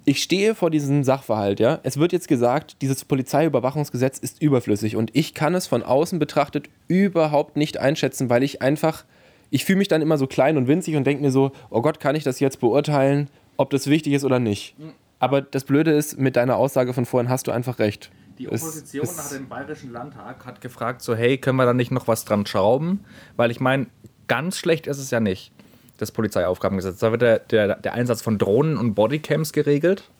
ich 0.08 0.22
stehe 0.22 0.54
vor 0.54 0.70
diesem 0.70 1.02
Sachverhalt, 1.02 1.58
ja. 1.58 1.80
Es 1.82 1.98
wird 1.98 2.12
jetzt 2.12 2.28
gesagt, 2.28 2.80
dieses 2.80 3.04
Polizeiüberwachungsgesetz 3.04 4.18
ist 4.18 4.40
überflüssig 4.40 4.94
und 4.94 5.10
ich 5.14 5.34
kann 5.34 5.54
es 5.54 5.66
von 5.66 5.82
außen 5.82 6.20
betrachtet 6.20 6.70
überhaupt 6.86 7.56
nicht 7.56 7.78
einschätzen, 7.78 8.30
weil 8.30 8.44
ich 8.44 8.62
einfach, 8.62 9.04
ich 9.50 9.64
fühle 9.64 9.78
mich 9.78 9.88
dann 9.88 10.02
immer 10.02 10.16
so 10.16 10.28
klein 10.28 10.56
und 10.56 10.68
winzig 10.68 10.94
und 10.94 11.04
denke 11.04 11.24
mir 11.24 11.32
so, 11.32 11.50
oh 11.70 11.82
Gott, 11.82 11.98
kann 11.98 12.14
ich 12.14 12.22
das 12.22 12.38
jetzt 12.38 12.60
beurteilen, 12.60 13.28
ob 13.56 13.70
das 13.70 13.88
wichtig 13.88 14.12
ist 14.12 14.24
oder 14.24 14.38
nicht. 14.38 14.76
Aber 15.18 15.42
das 15.42 15.64
Blöde 15.64 15.90
ist, 15.90 16.20
mit 16.20 16.36
deiner 16.36 16.56
Aussage 16.56 16.94
von 16.94 17.04
vorhin 17.04 17.28
hast 17.28 17.48
du 17.48 17.50
einfach 17.50 17.80
recht. 17.80 18.12
Die 18.38 18.46
Opposition 18.46 19.02
es, 19.02 19.10
es 19.10 19.32
hat 19.32 19.36
im 19.36 19.48
Bayerischen 19.48 19.90
Landtag 19.90 20.46
hat 20.46 20.60
gefragt, 20.60 21.02
so 21.02 21.16
hey, 21.16 21.36
können 21.36 21.56
wir 21.56 21.66
da 21.66 21.74
nicht 21.74 21.90
noch 21.90 22.06
was 22.06 22.24
dran 22.24 22.46
schrauben? 22.46 23.04
Weil 23.34 23.50
ich 23.50 23.58
meine, 23.58 23.88
ganz 24.28 24.56
schlecht 24.56 24.86
ist 24.86 24.98
es 24.98 25.10
ja 25.10 25.18
nicht 25.18 25.52
das 25.98 26.12
Polizeiaufgabengesetz. 26.12 26.98
Da 26.98 27.10
wird 27.10 27.22
der, 27.22 27.38
der, 27.38 27.76
der 27.76 27.94
Einsatz 27.94 28.22
von 28.22 28.38
Drohnen 28.38 28.76
und 28.76 28.94
Bodycams 28.94 29.52
geregelt 29.52 30.10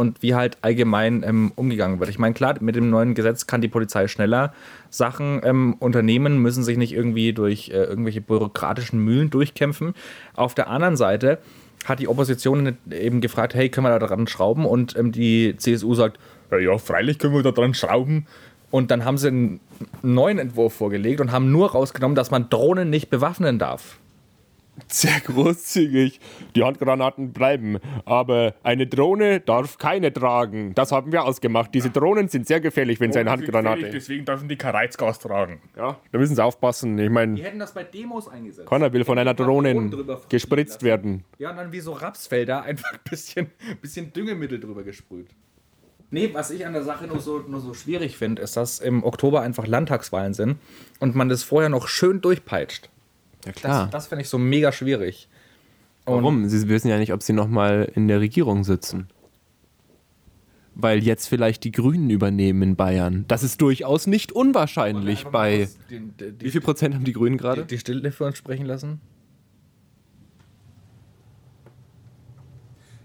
und 0.00 0.22
wie 0.22 0.34
halt 0.34 0.56
allgemein 0.62 1.22
ähm, 1.22 1.52
umgegangen 1.56 2.00
wird. 2.00 2.08
Ich 2.08 2.18
meine, 2.18 2.34
klar, 2.34 2.54
mit 2.60 2.74
dem 2.74 2.88
neuen 2.88 3.14
Gesetz 3.14 3.46
kann 3.46 3.60
die 3.60 3.68
Polizei 3.68 4.08
schneller 4.08 4.54
Sachen 4.88 5.42
ähm, 5.44 5.76
unternehmen, 5.78 6.38
müssen 6.38 6.64
sich 6.64 6.78
nicht 6.78 6.92
irgendwie 6.92 7.34
durch 7.34 7.68
äh, 7.68 7.84
irgendwelche 7.84 8.22
bürokratischen 8.22 9.04
Mühlen 9.04 9.28
durchkämpfen. 9.28 9.94
Auf 10.34 10.54
der 10.54 10.68
anderen 10.68 10.96
Seite 10.96 11.38
hat 11.84 11.98
die 11.98 12.08
Opposition 12.08 12.78
eben 12.90 13.20
gefragt, 13.20 13.54
hey, 13.54 13.68
können 13.68 13.86
wir 13.86 13.98
da 13.98 14.06
dran 14.06 14.26
schrauben? 14.26 14.64
Und 14.64 14.96
ähm, 14.96 15.12
die 15.12 15.54
CSU 15.58 15.94
sagt, 15.94 16.18
ja, 16.50 16.78
freilich 16.78 17.18
können 17.18 17.34
wir 17.34 17.42
da 17.42 17.52
dran 17.52 17.74
schrauben. 17.74 18.26
Und 18.70 18.90
dann 18.90 19.04
haben 19.04 19.18
sie 19.18 19.28
einen 19.28 19.60
neuen 20.00 20.38
Entwurf 20.38 20.74
vorgelegt 20.74 21.20
und 21.20 21.30
haben 21.30 21.52
nur 21.52 21.72
rausgenommen, 21.72 22.14
dass 22.14 22.30
man 22.30 22.48
Drohnen 22.48 22.88
nicht 22.88 23.10
bewaffnen 23.10 23.58
darf 23.58 23.99
sehr 24.88 25.20
großzügig. 25.20 26.20
Die 26.54 26.62
Handgranaten 26.62 27.32
bleiben, 27.32 27.78
aber 28.04 28.54
eine 28.62 28.86
Drohne 28.86 29.40
darf 29.40 29.78
keine 29.78 30.12
tragen. 30.12 30.74
Das 30.74 30.92
haben 30.92 31.12
wir 31.12 31.24
ausgemacht. 31.24 31.74
Diese 31.74 31.90
Drohnen 31.90 32.28
sind 32.28 32.46
sehr 32.46 32.60
gefährlich, 32.60 33.00
wenn 33.00 33.12
sie 33.12 33.20
eine 33.20 33.30
Handgranate. 33.30 33.90
Deswegen 33.90 34.24
dürfen 34.24 34.48
die 34.48 34.56
kein 34.56 34.74
Reizgas 34.74 35.18
tragen. 35.18 35.60
Ja, 35.76 35.98
da 36.12 36.18
müssen 36.18 36.34
sie 36.34 36.44
aufpassen. 36.44 36.98
Ich 36.98 37.10
meine, 37.10 37.34
die 37.34 37.44
hätten 37.44 37.58
das 37.58 37.74
bei 37.74 37.84
Demos 37.84 38.28
eingesetzt. 38.28 38.68
Keiner 38.68 38.92
will 38.92 39.04
von 39.04 39.18
einer 39.18 39.34
Drohne 39.34 39.90
gespritzt 40.28 40.82
werden. 40.82 41.24
Ja, 41.38 41.50
und 41.50 41.56
dann 41.56 41.72
wie 41.72 41.80
so 41.80 41.92
Rapsfelder 41.92 42.62
einfach 42.64 42.92
ein 42.92 43.00
bisschen, 43.08 43.50
bisschen 43.80 44.12
Düngemittel 44.12 44.60
drüber 44.60 44.82
gesprüht. 44.82 45.28
Nee, 46.12 46.30
was 46.32 46.50
ich 46.50 46.66
an 46.66 46.72
der 46.72 46.82
Sache 46.82 47.06
nur 47.06 47.20
so, 47.20 47.38
nur 47.38 47.60
so 47.60 47.72
schwierig 47.72 48.16
finde, 48.16 48.42
ist, 48.42 48.56
dass 48.56 48.80
im 48.80 49.04
Oktober 49.04 49.42
einfach 49.42 49.66
Landtagswahlen 49.66 50.34
sind 50.34 50.56
und 50.98 51.14
man 51.14 51.28
das 51.28 51.44
vorher 51.44 51.68
noch 51.68 51.86
schön 51.86 52.20
durchpeitscht. 52.20 52.90
Ja, 53.44 53.52
klar. 53.52 53.84
Das, 53.84 53.90
das 53.90 54.06
finde 54.08 54.22
ich 54.22 54.28
so 54.28 54.38
mega 54.38 54.72
schwierig. 54.72 55.28
Und 56.04 56.22
Warum? 56.22 56.48
Sie 56.48 56.68
wissen 56.68 56.88
ja 56.88 56.98
nicht, 56.98 57.12
ob 57.12 57.22
sie 57.22 57.32
nochmal 57.32 57.90
in 57.94 58.08
der 58.08 58.20
Regierung 58.20 58.64
sitzen. 58.64 59.08
Weil 60.74 61.02
jetzt 61.02 61.26
vielleicht 61.26 61.64
die 61.64 61.72
Grünen 61.72 62.10
übernehmen 62.10 62.62
in 62.62 62.76
Bayern. 62.76 63.24
Das 63.28 63.42
ist 63.42 63.60
durchaus 63.60 64.06
nicht 64.06 64.32
unwahrscheinlich 64.32 65.24
bei. 65.24 65.68
Den, 65.90 66.16
den, 66.16 66.38
die, 66.38 66.46
wie 66.46 66.50
viel 66.50 66.60
Prozent 66.60 66.94
haben 66.94 67.04
die 67.04 67.12
Grünen 67.12 67.36
gerade? 67.36 67.62
Die, 67.62 67.74
die 67.74 67.78
Stille 67.78 68.12
für 68.12 68.24
uns 68.24 68.38
sprechen 68.38 68.66
lassen? 68.66 69.00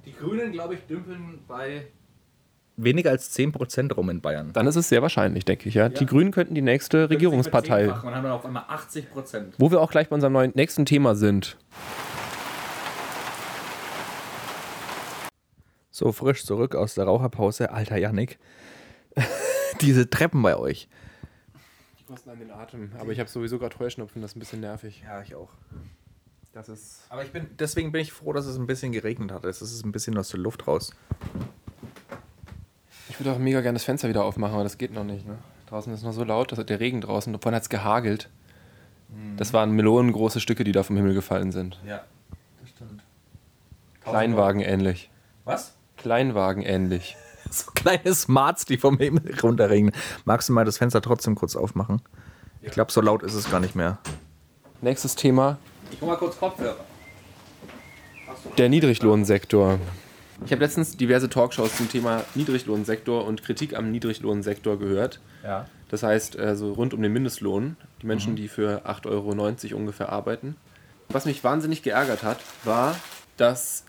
Die 0.05 0.13
Grünen, 0.13 0.51
glaube 0.51 0.75
ich, 0.75 0.81
dümpeln 0.81 1.39
bei 1.47 1.87
weniger 2.77 3.11
als 3.11 3.35
10% 3.37 3.93
rum 3.93 4.09
in 4.09 4.21
Bayern. 4.21 4.51
Dann 4.53 4.67
ist 4.67 4.75
es 4.75 4.89
sehr 4.89 5.01
wahrscheinlich, 5.01 5.45
denke 5.45 5.69
ich. 5.69 5.75
Ja. 5.75 5.83
ja. 5.83 5.89
Die 5.89 6.05
Grünen 6.05 6.31
könnten 6.31 6.55
die 6.55 6.61
nächste 6.61 7.09
Regierungspartei. 7.09 7.87
Machen 7.87 8.07
Und 8.07 8.15
haben 8.15 8.23
dann 8.23 8.31
auf 8.31 8.45
einmal 8.45 8.63
80%. 8.63 9.53
Wo 9.57 9.71
wir 9.71 9.81
auch 9.81 9.91
gleich 9.91 10.09
bei 10.09 10.15
unserem 10.15 10.33
neuen, 10.33 10.51
nächsten 10.55 10.85
Thema 10.85 11.15
sind. 11.15 11.57
So 15.91 16.11
frisch 16.11 16.45
zurück 16.45 16.75
aus 16.75 16.95
der 16.95 17.05
Raucherpause. 17.05 17.71
Alter 17.71 17.97
Janik. 17.97 18.37
diese 19.81 20.09
Treppen 20.09 20.41
bei 20.41 20.57
euch. 20.57 20.89
Die 21.99 22.03
kosten 22.03 22.29
an 22.29 22.39
den 22.39 22.51
Atem. 22.51 22.91
Aber 22.99 23.11
ich 23.11 23.19
habe 23.19 23.29
sowieso 23.29 23.59
gerade 23.59 23.79
Heuschnupfen, 23.79 24.21
das 24.21 24.31
ist 24.31 24.37
ein 24.37 24.39
bisschen 24.39 24.59
nervig. 24.59 25.03
Ja, 25.05 25.21
ich 25.21 25.35
auch. 25.35 25.49
Das 26.51 26.69
ist. 26.69 27.03
Aber 27.09 27.23
ich 27.23 27.31
bin, 27.31 27.47
deswegen 27.59 27.91
bin 27.91 28.01
ich 28.01 28.11
froh, 28.11 28.33
dass 28.33 28.45
es 28.45 28.57
ein 28.57 28.67
bisschen 28.67 28.91
geregnet 28.91 29.31
hat. 29.31 29.45
Es 29.45 29.61
ist 29.61 29.85
ein 29.85 29.91
bisschen 29.91 30.17
aus 30.17 30.29
der 30.29 30.39
Luft 30.39 30.67
raus. 30.67 30.93
Ich 33.09 33.19
würde 33.19 33.31
auch 33.31 33.37
mega 33.37 33.61
gerne 33.61 33.75
das 33.75 33.83
Fenster 33.83 34.09
wieder 34.09 34.23
aufmachen, 34.23 34.55
aber 34.55 34.63
das 34.63 34.77
geht 34.77 34.93
noch 34.93 35.03
nicht. 35.03 35.27
Ne? 35.27 35.37
Draußen 35.67 35.93
ist 35.93 36.03
noch 36.03 36.13
so 36.13 36.23
laut, 36.23 36.51
dass 36.51 36.65
der 36.65 36.79
Regen 36.79 37.01
draußen. 37.01 37.33
Vorhin 37.39 37.55
hat 37.55 37.63
es 37.63 37.69
gehagelt. 37.69 38.29
Das 39.37 39.53
waren 39.53 39.71
melonengroße 39.71 40.39
Stücke, 40.39 40.63
die 40.63 40.71
da 40.71 40.83
vom 40.83 40.97
Himmel 40.97 41.13
gefallen 41.13 41.51
sind. 41.51 41.79
Ja, 41.85 42.01
das 42.61 42.69
stimmt. 42.71 43.03
Kleinwagen 44.03 44.61
ähnlich. 44.61 45.09
Was? 45.43 45.75
Kleinwagen 45.97 46.63
ähnlich. 46.63 47.15
So 47.51 47.69
kleine 47.75 48.13
Smarts, 48.15 48.65
die 48.65 48.77
vom 48.77 48.97
Himmel 48.97 49.39
runterregnen. 49.39 49.93
Magst 50.25 50.49
du 50.49 50.53
mal 50.53 50.65
das 50.65 50.79
Fenster 50.79 50.99
trotzdem 50.99 51.35
kurz 51.35 51.55
aufmachen? 51.55 52.01
Ich 52.63 52.71
glaube, 52.71 52.91
so 52.91 53.01
laut 53.01 53.21
ist 53.21 53.35
es 53.35 53.51
gar 53.51 53.59
nicht 53.59 53.75
mehr. 53.75 53.99
Nächstes 54.81 55.15
Thema: 55.15 55.59
Ich 55.91 56.01
hol 56.01 56.09
mal 56.09 56.17
kurz 56.17 56.39
Kopfhörer. 56.39 56.75
der 58.57 58.67
Niedriglohnsektor. 58.67 59.77
Ich 60.43 60.51
habe 60.51 60.63
letztens 60.63 60.97
diverse 60.97 61.29
Talkshows 61.29 61.77
zum 61.77 61.89
Thema 61.89 62.23
Niedriglohnsektor 62.35 63.25
und 63.25 63.41
Kritik 63.43 63.75
am 63.75 63.91
Niedriglohnsektor 63.91 64.77
gehört. 64.77 65.19
Ja. 65.43 65.65
Das 65.89 66.03
heißt, 66.03 66.37
äh, 66.37 66.55
so 66.55 66.73
rund 66.73 66.93
um 66.93 67.01
den 67.01 67.13
Mindestlohn, 67.13 67.77
die 68.01 68.07
Menschen, 68.07 68.35
die 68.35 68.47
für 68.47 68.85
8,90 68.85 69.05
Euro 69.71 69.77
ungefähr 69.79 70.09
arbeiten. 70.11 70.55
Was 71.09 71.25
mich 71.25 71.43
wahnsinnig 71.43 71.83
geärgert 71.83 72.23
hat, 72.23 72.39
war, 72.63 72.95
dass 73.37 73.85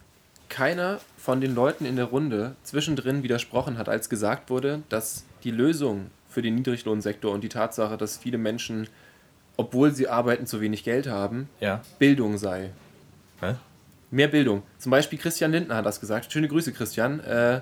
keiner 0.48 1.00
von 1.16 1.40
den 1.40 1.54
Leuten 1.54 1.84
in 1.84 1.96
der 1.96 2.04
Runde 2.06 2.54
zwischendrin 2.62 3.22
widersprochen 3.22 3.78
hat, 3.78 3.88
als 3.88 4.08
gesagt 4.08 4.48
wurde, 4.48 4.82
dass 4.88 5.24
die 5.42 5.50
Lösung 5.50 6.10
für 6.28 6.42
den 6.42 6.54
Niedriglohnsektor 6.54 7.32
und 7.32 7.42
die 7.42 7.48
Tatsache, 7.48 7.96
dass 7.96 8.18
viele 8.18 8.38
Menschen, 8.38 8.88
obwohl 9.56 9.92
sie 9.92 10.06
arbeiten, 10.08 10.46
zu 10.46 10.60
wenig 10.60 10.84
Geld 10.84 11.08
haben, 11.08 11.48
Ja. 11.60 11.82
Bildung 11.98 12.38
sei. 12.38 12.70
Hä? 13.40 13.54
Mehr 14.10 14.28
Bildung. 14.28 14.62
Zum 14.78 14.90
Beispiel 14.90 15.18
Christian 15.18 15.50
Lindner 15.50 15.76
hat 15.76 15.86
das 15.86 16.00
gesagt. 16.00 16.32
Schöne 16.32 16.48
Grüße, 16.48 16.72
Christian. 16.72 17.20
Äh, 17.20 17.60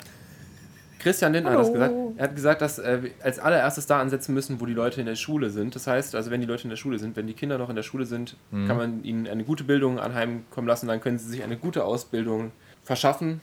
Christian 0.98 1.32
Lindner 1.32 1.52
hat 1.52 1.58
das 1.58 1.72
gesagt. 1.72 1.94
Er 2.16 2.24
hat 2.24 2.34
gesagt, 2.34 2.62
dass 2.62 2.78
äh, 2.78 3.02
wir 3.02 3.10
als 3.22 3.38
allererstes 3.38 3.86
da 3.86 4.00
ansetzen 4.00 4.34
müssen, 4.34 4.60
wo 4.60 4.66
die 4.66 4.74
Leute 4.74 5.00
in 5.00 5.06
der 5.06 5.16
Schule 5.16 5.50
sind. 5.50 5.74
Das 5.74 5.86
heißt, 5.86 6.14
also 6.14 6.30
wenn 6.30 6.40
die 6.40 6.46
Leute 6.46 6.64
in 6.64 6.70
der 6.70 6.76
Schule 6.76 6.98
sind, 6.98 7.16
wenn 7.16 7.26
die 7.26 7.34
Kinder 7.34 7.58
noch 7.58 7.70
in 7.70 7.76
der 7.76 7.82
Schule 7.82 8.06
sind, 8.06 8.36
kann 8.66 8.76
man 8.76 9.04
ihnen 9.04 9.26
eine 9.26 9.44
gute 9.44 9.64
Bildung 9.64 9.98
anheimkommen 9.98 10.68
lassen. 10.68 10.86
Dann 10.86 11.00
können 11.00 11.18
sie 11.18 11.28
sich 11.28 11.42
eine 11.42 11.56
gute 11.56 11.84
Ausbildung 11.84 12.52
verschaffen. 12.82 13.40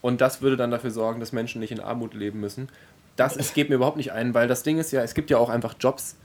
Und 0.00 0.20
das 0.20 0.42
würde 0.42 0.56
dann 0.56 0.70
dafür 0.70 0.90
sorgen, 0.90 1.20
dass 1.20 1.32
Menschen 1.32 1.60
nicht 1.60 1.72
in 1.72 1.80
Armut 1.80 2.14
leben 2.14 2.40
müssen. 2.40 2.68
Das 3.16 3.36
ist, 3.36 3.54
geht 3.54 3.68
mir 3.68 3.76
überhaupt 3.76 3.96
nicht 3.96 4.12
ein, 4.12 4.34
weil 4.34 4.48
das 4.48 4.62
Ding 4.62 4.78
ist 4.78 4.92
ja, 4.92 5.02
es 5.02 5.14
gibt 5.14 5.30
ja 5.30 5.38
auch 5.38 5.48
einfach 5.48 5.74
Jobs, 5.78 6.16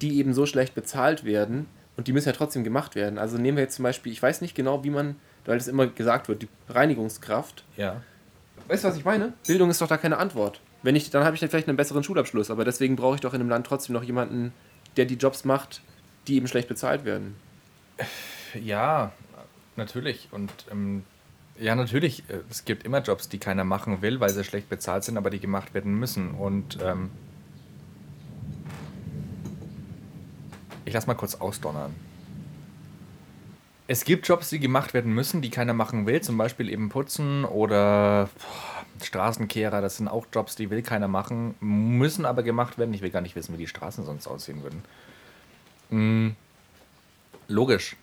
die 0.00 0.18
eben 0.18 0.34
so 0.34 0.46
schlecht 0.46 0.74
bezahlt 0.74 1.24
werden 1.24 1.66
und 1.96 2.08
die 2.08 2.12
müssen 2.12 2.28
ja 2.28 2.32
trotzdem 2.32 2.64
gemacht 2.64 2.94
werden. 2.94 3.18
Also 3.18 3.38
nehmen 3.38 3.56
wir 3.56 3.64
jetzt 3.64 3.76
zum 3.76 3.82
Beispiel, 3.82 4.12
ich 4.12 4.22
weiß 4.22 4.40
nicht 4.40 4.54
genau, 4.54 4.84
wie 4.84 4.90
man, 4.90 5.16
weil 5.44 5.58
das 5.58 5.68
immer 5.68 5.86
gesagt 5.86 6.28
wird, 6.28 6.42
die 6.42 6.48
Reinigungskraft. 6.68 7.64
Ja. 7.76 8.02
Weißt 8.68 8.84
du, 8.84 8.88
was 8.88 8.96
ich 8.96 9.04
meine? 9.04 9.32
Bildung 9.46 9.70
ist 9.70 9.80
doch 9.80 9.88
da 9.88 9.96
keine 9.96 10.18
Antwort. 10.18 10.60
Wenn 10.82 10.96
ich, 10.96 11.10
dann 11.10 11.24
habe 11.24 11.34
ich 11.34 11.40
dann 11.40 11.48
vielleicht 11.48 11.68
einen 11.68 11.76
besseren 11.76 12.02
Schulabschluss, 12.02 12.50
aber 12.50 12.64
deswegen 12.64 12.96
brauche 12.96 13.14
ich 13.14 13.20
doch 13.20 13.34
in 13.34 13.40
einem 13.40 13.50
Land 13.50 13.66
trotzdem 13.66 13.94
noch 13.94 14.02
jemanden, 14.02 14.52
der 14.96 15.04
die 15.04 15.14
Jobs 15.14 15.44
macht, 15.44 15.82
die 16.26 16.36
eben 16.36 16.48
schlecht 16.48 16.68
bezahlt 16.68 17.04
werden. 17.04 17.36
Ja, 18.54 19.12
natürlich. 19.76 20.28
Und 20.32 20.52
ähm, 20.70 21.04
ja, 21.58 21.74
natürlich, 21.74 22.24
äh, 22.28 22.40
es 22.50 22.64
gibt 22.64 22.84
immer 22.84 23.00
Jobs, 23.00 23.28
die 23.28 23.38
keiner 23.38 23.64
machen 23.64 24.02
will, 24.02 24.20
weil 24.20 24.30
sie 24.30 24.44
schlecht 24.44 24.68
bezahlt 24.68 25.04
sind, 25.04 25.16
aber 25.16 25.30
die 25.30 25.40
gemacht 25.40 25.74
werden 25.74 25.94
müssen. 25.94 26.32
Und 26.32 26.78
ähm, 26.82 27.10
ich 30.86 30.94
lass 30.94 31.06
mal 31.06 31.14
kurz 31.14 31.34
ausdonnern. 31.34 31.94
Es 33.88 34.04
gibt 34.04 34.26
Jobs, 34.26 34.48
die 34.48 34.58
gemacht 34.58 34.94
werden 34.94 35.12
müssen, 35.12 35.42
die 35.42 35.50
keiner 35.50 35.74
machen 35.74 36.06
will, 36.06 36.20
zum 36.20 36.38
Beispiel 36.38 36.70
eben 36.70 36.88
putzen 36.88 37.44
oder 37.44 38.28
boah, 38.38 39.04
Straßenkehrer, 39.04 39.80
das 39.80 39.98
sind 39.98 40.08
auch 40.08 40.26
Jobs, 40.32 40.56
die 40.56 40.70
will 40.70 40.82
keiner 40.82 41.06
machen, 41.06 41.54
müssen 41.60 42.24
aber 42.24 42.42
gemacht 42.42 42.78
werden. 42.78 42.94
Ich 42.94 43.02
will 43.02 43.10
gar 43.10 43.20
nicht 43.20 43.36
wissen, 43.36 43.52
wie 43.54 43.58
die 43.58 43.66
Straßen 43.66 44.04
sonst 44.04 44.26
aussehen 44.26 44.62
würden. 44.62 44.82
Mm, 45.90 46.34
logisch. 47.48 47.96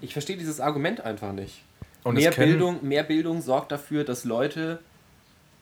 Ich 0.00 0.12
verstehe 0.12 0.36
dieses 0.36 0.60
Argument 0.60 1.00
einfach 1.00 1.32
nicht. 1.32 1.64
Und 2.04 2.14
mehr, 2.14 2.30
Bildung, 2.30 2.86
mehr 2.86 3.02
Bildung 3.02 3.42
sorgt 3.42 3.72
dafür, 3.72 4.04
dass 4.04 4.24
Leute. 4.24 4.80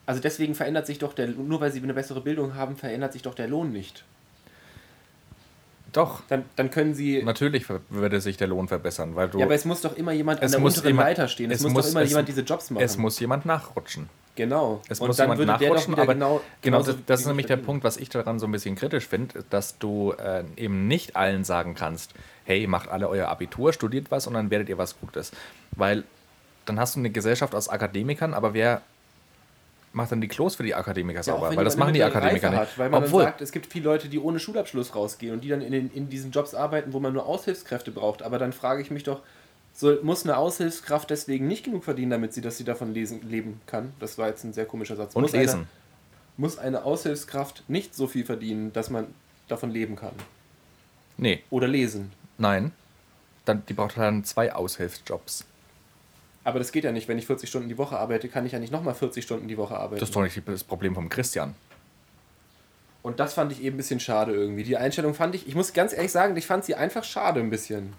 Also 0.05 0.21
deswegen 0.21 0.53
verändert 0.53 0.85
sich 0.85 0.99
doch 0.99 1.13
der. 1.13 1.27
Nur 1.27 1.59
weil 1.61 1.71
sie 1.71 1.81
eine 1.81 1.93
bessere 1.93 2.21
Bildung 2.21 2.53
haben, 2.53 2.75
verändert 2.75 3.13
sich 3.13 3.23
doch 3.23 3.33
der 3.33 3.47
Lohn 3.47 3.71
nicht. 3.71 4.05
Doch, 5.93 6.21
Dann, 6.27 6.43
dann 6.55 6.69
können 6.69 6.93
sie. 6.93 7.23
Natürlich 7.23 7.65
würde 7.89 8.19
sich 8.21 8.37
der 8.37 8.47
Lohn 8.47 8.67
verbessern, 8.67 9.15
weil 9.15 9.29
du. 9.29 9.39
Ja, 9.39 9.45
aber 9.45 9.55
es 9.55 9.65
muss 9.65 9.81
doch 9.81 9.95
immer 9.95 10.11
jemand 10.11 10.39
an 10.41 10.45
Es 10.45 10.51
der 10.51 10.59
muss 10.59 10.75
unteren 10.77 10.89
jemand- 10.89 11.07
Leiter 11.09 11.27
stehen. 11.27 11.49
Es, 11.51 11.57
es 11.59 11.63
muss, 11.63 11.73
muss- 11.73 11.85
doch 11.85 11.91
immer 11.91 12.01
es- 12.01 12.09
jemand 12.09 12.27
diese 12.27 12.41
Jobs 12.41 12.69
machen. 12.71 12.83
es 12.83 12.97
muss 12.97 13.19
jemand 13.19 13.45
nachrutschen. 13.45 14.09
genau. 14.35 14.81
Es 14.89 14.99
Und 14.99 15.07
muss 15.07 15.17
dann 15.17 15.31
jemand 15.37 15.61
nachrutschen, 15.61 15.93
aber 15.95 16.13
genau, 16.13 16.41
genau 16.61 16.81
das, 16.83 16.95
das 17.05 17.21
ist 17.21 17.25
nämlich 17.27 17.45
der. 17.47 17.57
Punkt, 17.57 17.83
was 17.83 17.97
ich 17.97 18.09
daran 18.09 18.37
so 18.39 18.45
ein 18.47 18.51
bisschen 18.51 18.75
kritisch 18.75 19.07
finde, 19.07 19.43
dass 19.49 19.77
du 19.79 20.11
äh, 20.13 20.43
eben 20.57 20.87
nicht 20.87 21.15
allen 21.15 21.43
sagen 21.43 21.73
kannst, 21.73 22.11
hey, 22.45 22.67
macht 22.67 22.89
alle 22.89 23.09
euer 23.09 23.27
Abitur, 23.29 23.73
studiert 23.73 24.11
was 24.11 24.27
und 24.27 24.33
dann 24.35 24.51
werdet 24.51 24.69
ihr 24.69 24.77
was 24.77 24.99
Gutes. 24.99 25.31
Weil 25.71 26.03
dann 26.65 26.79
hast 26.79 26.95
du 26.95 26.99
eine 26.99 27.09
Gesellschaft 27.09 27.55
aus 27.55 27.69
Akademikern, 27.69 28.33
aber 28.33 28.53
wer 28.53 28.81
macht 29.93 30.11
dann 30.11 30.21
die 30.21 30.27
Klos 30.27 30.55
für 30.55 30.63
die 30.63 30.75
Akademiker 30.75 31.19
Ja, 31.19 31.23
sauber? 31.23 31.55
weil 31.55 31.63
das 31.65 31.77
machen 31.77 31.93
die 31.93 32.03
Akademiker 32.03 32.47
Reife 32.49 32.59
nicht. 32.61 32.71
Hat, 32.71 32.77
weil 32.77 32.89
man 32.89 33.03
Obwohl, 33.05 33.23
sagt, 33.23 33.41
es 33.41 33.51
gibt 33.51 33.65
viele 33.71 33.85
Leute, 33.85 34.09
die 34.09 34.19
ohne 34.19 34.39
Schulabschluss 34.39 34.95
rausgehen 34.95 35.33
und 35.33 35.43
die 35.43 35.49
dann 35.49 35.61
in, 35.61 35.71
den, 35.71 35.91
in 35.91 36.09
diesen 36.09 36.31
Jobs 36.31 36.53
arbeiten, 36.53 36.93
wo 36.93 36.99
man 36.99 37.13
nur 37.13 37.25
Aushilfskräfte 37.25 37.91
braucht. 37.91 38.21
Aber 38.21 38.37
dann 38.39 38.53
frage 38.53 38.81
ich 38.81 38.91
mich 38.91 39.03
doch, 39.03 39.21
so, 39.73 39.95
muss 40.01 40.23
eine 40.23 40.37
Aushilfskraft 40.37 41.09
deswegen 41.09 41.47
nicht 41.47 41.63
genug 41.63 41.83
verdienen, 41.83 42.11
damit 42.11 42.33
sie, 42.33 42.41
dass 42.41 42.57
sie 42.57 42.63
davon 42.63 42.93
lesen, 42.93 43.21
leben 43.29 43.61
kann? 43.67 43.93
Das 43.99 44.17
war 44.17 44.27
jetzt 44.27 44.43
ein 44.43 44.53
sehr 44.53 44.65
komischer 44.65 44.95
Satz. 44.95 45.15
und 45.15 45.21
muss 45.21 45.31
lesen. 45.33 45.59
Eine, 45.59 45.67
muss 46.37 46.57
eine 46.57 46.83
Aushilfskraft 46.83 47.63
nicht 47.67 47.95
so 47.95 48.07
viel 48.07 48.25
verdienen, 48.25 48.73
dass 48.73 48.89
man 48.89 49.07
davon 49.47 49.71
leben 49.71 49.95
kann? 49.95 50.13
Nee, 51.17 51.43
Oder 51.49 51.67
lesen? 51.67 52.11
nein. 52.37 52.71
Dann, 53.45 53.63
die 53.69 53.73
braucht 53.73 53.97
dann 53.97 54.25
zwei 54.25 54.53
Aushilfsjobs. 54.53 55.45
Aber 56.47 56.59
das 56.59 56.71
geht 56.71 56.85
ja 56.85 56.93
nicht. 56.93 57.09
Wenn 57.09 57.19
ich 57.19 57.27
40 57.27 57.49
Stunden 57.49 57.67
die 57.67 57.77
Woche 57.77 57.99
arbeite, 57.99 58.29
kann 58.29 58.45
ich 58.45 58.53
ja 58.53 58.59
nicht 58.59 58.71
nochmal 58.71 58.95
40 58.95 59.21
Stunden 59.21 59.49
die 59.49 59.57
Woche 59.57 59.75
arbeiten. 59.75 59.99
Das 59.99 60.07
ist 60.07 60.15
doch 60.15 60.21
nicht 60.21 60.41
das 60.45 60.63
Problem 60.63 60.95
vom 60.95 61.09
Christian. 61.09 61.55
Und 63.01 63.19
das 63.19 63.33
fand 63.33 63.51
ich 63.51 63.61
eben 63.61 63.75
ein 63.75 63.77
bisschen 63.77 63.99
schade 63.99 64.31
irgendwie. 64.31 64.63
Die 64.63 64.77
Einstellung 64.77 65.13
fand 65.13 65.35
ich, 65.35 65.45
ich 65.45 65.55
muss 65.55 65.73
ganz 65.73 65.91
ehrlich 65.91 66.13
sagen, 66.13 66.37
ich 66.37 66.47
fand 66.47 66.63
sie 66.63 66.75
einfach 66.75 67.03
schade 67.03 67.41
ein 67.41 67.49
bisschen. 67.49 67.91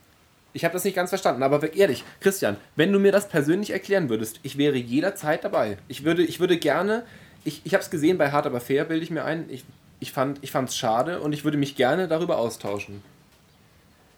Ich 0.55 0.65
habe 0.65 0.73
das 0.73 0.85
nicht 0.85 0.95
ganz 0.95 1.11
verstanden, 1.11 1.43
aber 1.43 1.75
ehrlich, 1.75 2.05
Christian, 2.21 2.57
wenn 2.75 2.91
du 2.91 2.99
mir 2.99 3.13
das 3.13 3.29
persönlich 3.29 3.69
erklären 3.69 4.09
würdest, 4.09 4.41
ich 4.43 4.57
wäre 4.57 4.79
jederzeit 4.79 5.45
dabei. 5.45 5.77
Ich 5.87 6.05
würde, 6.05 6.23
ich 6.23 6.41
würde 6.41 6.57
gerne, 6.57 7.05
ich, 7.45 7.61
ich 7.65 7.75
habe 7.75 7.85
es 7.85 7.91
gesehen 7.91 8.17
bei 8.17 8.33
Hart 8.33 8.47
aber 8.47 8.63
fair, 8.63 8.87
bilde 8.87 9.05
ich 9.05 9.11
mir 9.11 9.27
ein, 9.27 9.45
ich, 9.51 9.67
ich 10.01 10.11
fand 10.11 10.41
es 10.43 10.75
schade 10.75 11.21
und 11.21 11.35
ich 11.35 11.45
würde 11.45 11.59
mich 11.59 11.77
gerne 11.77 12.09
darüber 12.09 12.39
austauschen. 12.39 13.03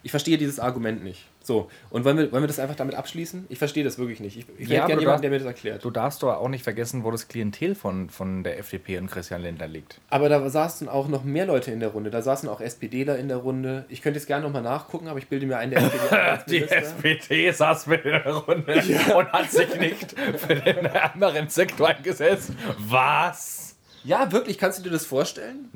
Ich 0.05 0.13
verstehe 0.13 0.39
dieses 0.39 0.61
Argument 0.61 1.03
nicht. 1.03 1.27
So, 1.43 1.71
und 1.89 2.05
wollen 2.05 2.19
wir, 2.19 2.31
wollen 2.33 2.43
wir 2.43 2.49
das 2.49 2.59
einfach 2.59 2.77
damit 2.77 2.95
abschließen? 2.95 3.47
Ich 3.49 3.59
verstehe 3.59 3.83
das 3.83 3.99
wirklich 3.99 4.21
nicht. 4.21 4.37
Ich, 4.37 4.45
ich 4.59 4.69
Ja, 4.69 4.81
hätte 4.81 4.89
gerne 4.89 5.01
jemanden, 5.01 5.23
der 5.23 5.31
mir 5.31 5.39
das 5.39 5.47
erklärt. 5.47 5.83
Du 5.85 5.91
darfst 5.91 6.23
doch 6.23 6.35
auch 6.35 6.49
nicht 6.49 6.63
vergessen, 6.63 7.03
wo 7.03 7.11
das 7.11 7.29
Klientel 7.29 7.75
von, 7.75 8.11
von 8.11 8.45
der 8.45 8.59
FDP 8.59 8.99
und 8.99 9.11
Christian 9.11 9.41
Lindner 9.41 9.67
liegt. 9.67 10.01
Aber 10.11 10.29
da 10.29 10.49
saßen 10.49 10.89
auch 10.89 11.09
noch 11.09 11.25
mehr 11.25 11.47
Leute 11.47 11.71
in 11.73 11.81
der 11.81 11.91
Runde. 11.91 12.11
Da 12.11 12.21
saßen 12.21 12.47
auch 12.49 12.61
SPDler 12.61 13.19
in 13.19 13.29
der 13.29 13.39
Runde. 13.39 13.87
Ich 13.89 14.03
könnte 14.03 14.19
jetzt 14.19 14.27
gerne 14.27 14.45
nochmal 14.45 14.63
nachgucken, 14.63 15.09
aber 15.09 15.19
ich 15.19 15.29
bilde 15.29 15.47
mir 15.47 15.57
ein, 15.57 15.71
der 15.71 15.83
SPD 15.83 16.47
Die 16.49 16.69
SPD 16.69 17.51
saß 17.51 17.87
mit 17.87 18.05
in 18.05 18.11
der 18.11 18.35
Runde 18.35 18.75
und 19.17 19.33
hat 19.33 19.51
sich 19.51 19.75
nicht 19.81 20.15
für 20.37 20.55
den 20.55 20.85
ärmeren 20.85 21.49
Sektor 21.49 21.89
eingesetzt. 21.89 22.51
Was? 22.79 23.77
Ja, 24.05 24.31
wirklich, 24.31 24.59
kannst 24.59 24.79
du 24.79 24.83
dir 24.83 24.91
das 24.91 25.07
vorstellen? 25.07 25.71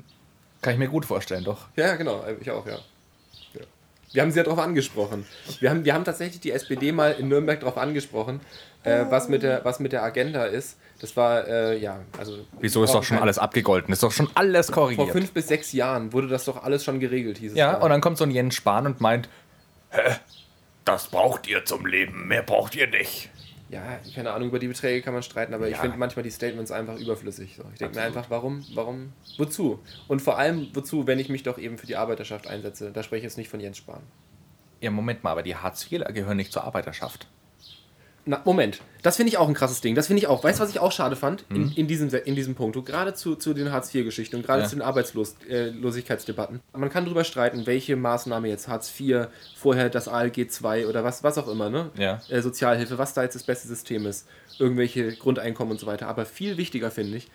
Kann 0.60 0.74
ich 0.74 0.78
mir 0.78 0.88
gut 0.88 1.04
vorstellen, 1.04 1.44
doch. 1.44 1.68
Ja, 1.76 1.94
genau, 1.96 2.22
ich 2.40 2.50
auch, 2.50 2.66
ja. 2.66 2.72
ja. 2.74 2.78
Wir 4.14 4.22
haben 4.22 4.30
sie 4.30 4.38
ja 4.38 4.44
darauf 4.44 4.60
angesprochen. 4.60 5.26
Wir 5.58 5.70
haben, 5.70 5.84
wir 5.84 5.92
haben 5.92 6.04
tatsächlich 6.04 6.40
die 6.40 6.52
SPD 6.52 6.92
mal 6.92 7.16
in 7.18 7.26
Nürnberg 7.26 7.58
darauf 7.58 7.76
angesprochen, 7.76 8.40
äh, 8.84 9.04
was, 9.10 9.28
mit 9.28 9.42
der, 9.42 9.64
was 9.64 9.80
mit 9.80 9.90
der 9.90 10.04
Agenda 10.04 10.44
ist. 10.44 10.78
Das 11.00 11.16
war, 11.16 11.48
äh, 11.48 11.76
ja, 11.78 11.98
also. 12.16 12.46
Wieso 12.60 12.84
ist 12.84 12.94
doch 12.94 13.02
schon 13.02 13.18
alles 13.18 13.38
abgegolten? 13.38 13.92
Ist 13.92 14.04
doch 14.04 14.12
schon 14.12 14.30
alles 14.36 14.66
Vor 14.66 14.84
korrigiert. 14.84 15.10
fünf 15.10 15.32
bis 15.32 15.48
sechs 15.48 15.72
Jahren 15.72 16.12
wurde 16.12 16.28
das 16.28 16.44
doch 16.44 16.62
alles 16.62 16.84
schon 16.84 17.00
geregelt, 17.00 17.38
hieß 17.38 17.52
es. 17.52 17.58
ja, 17.58 17.72
da. 17.72 17.78
und 17.78 17.90
dann 17.90 18.00
kommt 18.00 18.16
so 18.16 18.24
ein 18.24 18.30
Jens 18.30 18.54
Spahn 18.54 18.86
und 18.86 19.00
meint, 19.00 19.28
Hä? 19.90 20.16
Das 20.84 21.08
braucht 21.08 21.48
ihr 21.48 21.64
zum 21.64 21.84
Leben, 21.84 22.28
mehr 22.28 22.42
braucht 22.42 22.76
ihr 22.76 22.86
nicht. 22.86 23.30
Ja, 23.70 23.98
keine 24.14 24.32
Ahnung, 24.32 24.48
über 24.48 24.58
die 24.58 24.68
Beträge 24.68 25.00
kann 25.02 25.14
man 25.14 25.22
streiten, 25.22 25.54
aber 25.54 25.66
ich 25.66 25.72
Ja. 25.74 25.80
finde 25.80 25.96
manchmal 25.96 26.22
die 26.22 26.30
Statements 26.30 26.70
einfach 26.70 26.98
überflüssig. 26.98 27.56
So. 27.56 27.64
Ich 27.72 27.78
denke 27.78 27.96
mir 27.96 28.02
einfach, 28.02 28.28
warum, 28.28 28.64
warum, 28.74 29.12
wozu? 29.38 29.80
Und 30.06 30.20
vor 30.20 30.38
allem, 30.38 30.68
wozu, 30.74 31.06
wenn 31.06 31.18
ich 31.18 31.28
mich 31.30 31.42
doch 31.44 31.58
eben 31.58 31.78
für 31.78 31.86
die 31.86 31.96
Arbeiterschaft 31.96 32.46
einsetze? 32.46 32.92
Da 32.92 33.02
spreche 33.02 33.18
ich 33.20 33.24
jetzt 33.24 33.38
nicht 33.38 33.48
von 33.48 33.60
Jens 33.60 33.78
Spahn. 33.78 34.02
Ja, 34.80 34.90
Moment 34.90 35.24
mal, 35.24 35.30
aber 35.30 35.42
die 35.42 35.56
Hartz-IVler 35.56 36.12
gehören 36.12 36.36
nicht 36.36 36.52
zur 36.52 36.64
Arbeiterschaft. 36.64 37.26
Na, 38.26 38.40
Moment. 38.44 38.80
Das 39.02 39.16
finde 39.16 39.28
ich 39.28 39.36
auch 39.38 39.48
ein 39.48 39.54
krasses 39.54 39.82
Ding. 39.82 39.94
Das 39.94 40.06
finde 40.06 40.20
ich 40.22 40.28
auch. 40.28 40.42
Weißt 40.42 40.58
du, 40.58 40.62
was 40.62 40.70
ich 40.70 40.78
auch 40.80 40.92
schade 40.92 41.14
fand? 41.14 41.44
In, 41.50 41.70
in, 41.72 41.86
diesem, 41.86 42.08
Se- 42.08 42.16
in 42.18 42.34
diesem 42.34 42.54
Punkt. 42.54 42.82
Gerade 42.86 43.12
zu, 43.12 43.36
zu 43.36 43.52
den 43.52 43.70
Hartz-IV-Geschichten 43.70 44.36
und 44.36 44.46
gerade 44.46 44.62
Ja. 44.62 44.68
zu 44.68 44.76
den 44.76 44.82
Arbeitslosigkeitsdebatten. 44.82 46.60
Man 46.72 46.88
kann 46.90 47.04
darüber 47.04 47.24
streiten, 47.24 47.66
welche 47.66 47.96
Maßnahme 47.96 48.48
jetzt 48.48 48.68
Hartz 48.68 48.92
IV, 48.98 49.26
vorher 49.56 49.90
das 49.90 50.08
ALG 50.08 50.38
II 50.38 50.86
oder 50.86 51.04
was, 51.04 51.22
was 51.22 51.36
auch 51.38 51.48
immer, 51.48 51.68
ne? 51.70 51.90
Ja. 51.98 52.20
Äh, 52.28 52.40
Sozialhilfe, 52.40 52.96
was 52.98 53.12
da 53.14 53.22
jetzt 53.22 53.34
das 53.34 53.42
beste 53.42 53.68
System 53.68 54.06
ist. 54.06 54.26
Irgendwelche 54.58 55.12
Grundeinkommen 55.16 55.72
und 55.72 55.78
so 55.78 55.86
weiter. 55.86 56.08
Aber 56.08 56.24
viel 56.24 56.56
wichtiger 56.56 56.90
finde 56.90 57.18
ich, 57.18 57.28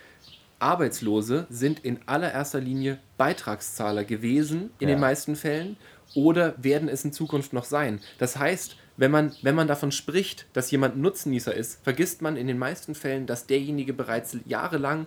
Arbeitslose 0.60 1.46
sind 1.50 1.80
in 1.86 2.00
allererster 2.06 2.60
Linie 2.60 2.98
Beitragszahler 3.18 4.04
gewesen 4.04 4.72
in 4.80 4.90
Ja. 4.90 4.96
den 4.96 5.00
meisten 5.02 5.36
Fällen 5.36 5.78
oder 6.16 6.56
werden 6.58 6.90
es 6.90 7.06
in 7.06 7.14
Zukunft 7.14 7.54
noch 7.54 7.64
sein. 7.64 8.02
Das 8.18 8.38
heißt, 8.38 8.76
wenn 9.00 9.12
man, 9.12 9.32
wenn 9.42 9.56
man 9.56 9.68
davon 9.68 9.92
spricht, 9.92 10.46
dass 10.52 10.70
jemand 10.72 10.98
Nutznießer 10.98 11.54
ist, 11.54 11.82
vergisst 11.84 12.22
man 12.22 12.36
in 12.36 12.48
den 12.48 12.58
meisten 12.58 12.96
Fällen, 12.96 13.26
dass 13.26 13.48
derjenige 13.48 13.94
bereits 13.94 14.36
jahrelang 14.46 15.06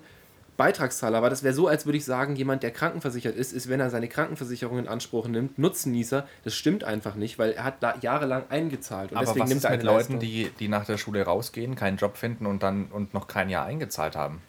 Beitragszahler 0.57 1.21
war. 1.21 1.29
Das 1.29 1.43
wäre 1.43 1.53
so, 1.53 1.69
als 1.69 1.85
würde 1.85 1.99
ich 1.99 2.05
sagen, 2.05 2.35
jemand, 2.37 2.63
der 2.63 2.71
krankenversichert 2.71 3.37
ist, 3.37 3.53
ist, 3.53 3.69
wenn 3.69 3.81
er 3.81 3.91
seine 3.91 4.09
Krankenversicherung 4.09 4.79
in 4.79 4.89
Anspruch 4.89 5.29
nimmt, 5.29 5.59
Nutznießer. 5.59 6.27
Das 6.45 6.55
stimmt 6.55 6.85
einfach 6.85 7.17
nicht, 7.17 7.39
weil 7.39 7.53
er 7.53 7.65
hat 7.65 7.83
da 7.83 7.95
jahrelang 8.01 8.45
eingezahlt. 8.49 9.13
Und 9.13 9.19
Aber 9.19 9.27
deswegen 9.27 9.45
was 9.45 9.49
nimmt 9.51 9.59
ist 9.59 9.65
er 9.65 9.71
mit 9.73 9.83
Leuten, 9.83 10.19
die, 10.19 10.51
die 10.59 10.69
nach 10.69 10.87
der 10.87 10.97
Schule 10.97 11.23
rausgehen, 11.23 11.75
keinen 11.75 11.99
Job 11.99 12.17
finden 12.17 12.47
und 12.47 12.63
dann 12.63 12.87
und 12.87 13.13
noch 13.13 13.29
kein 13.29 13.51
Jahr 13.51 13.67
eingezahlt 13.67 14.17
haben? 14.17 14.41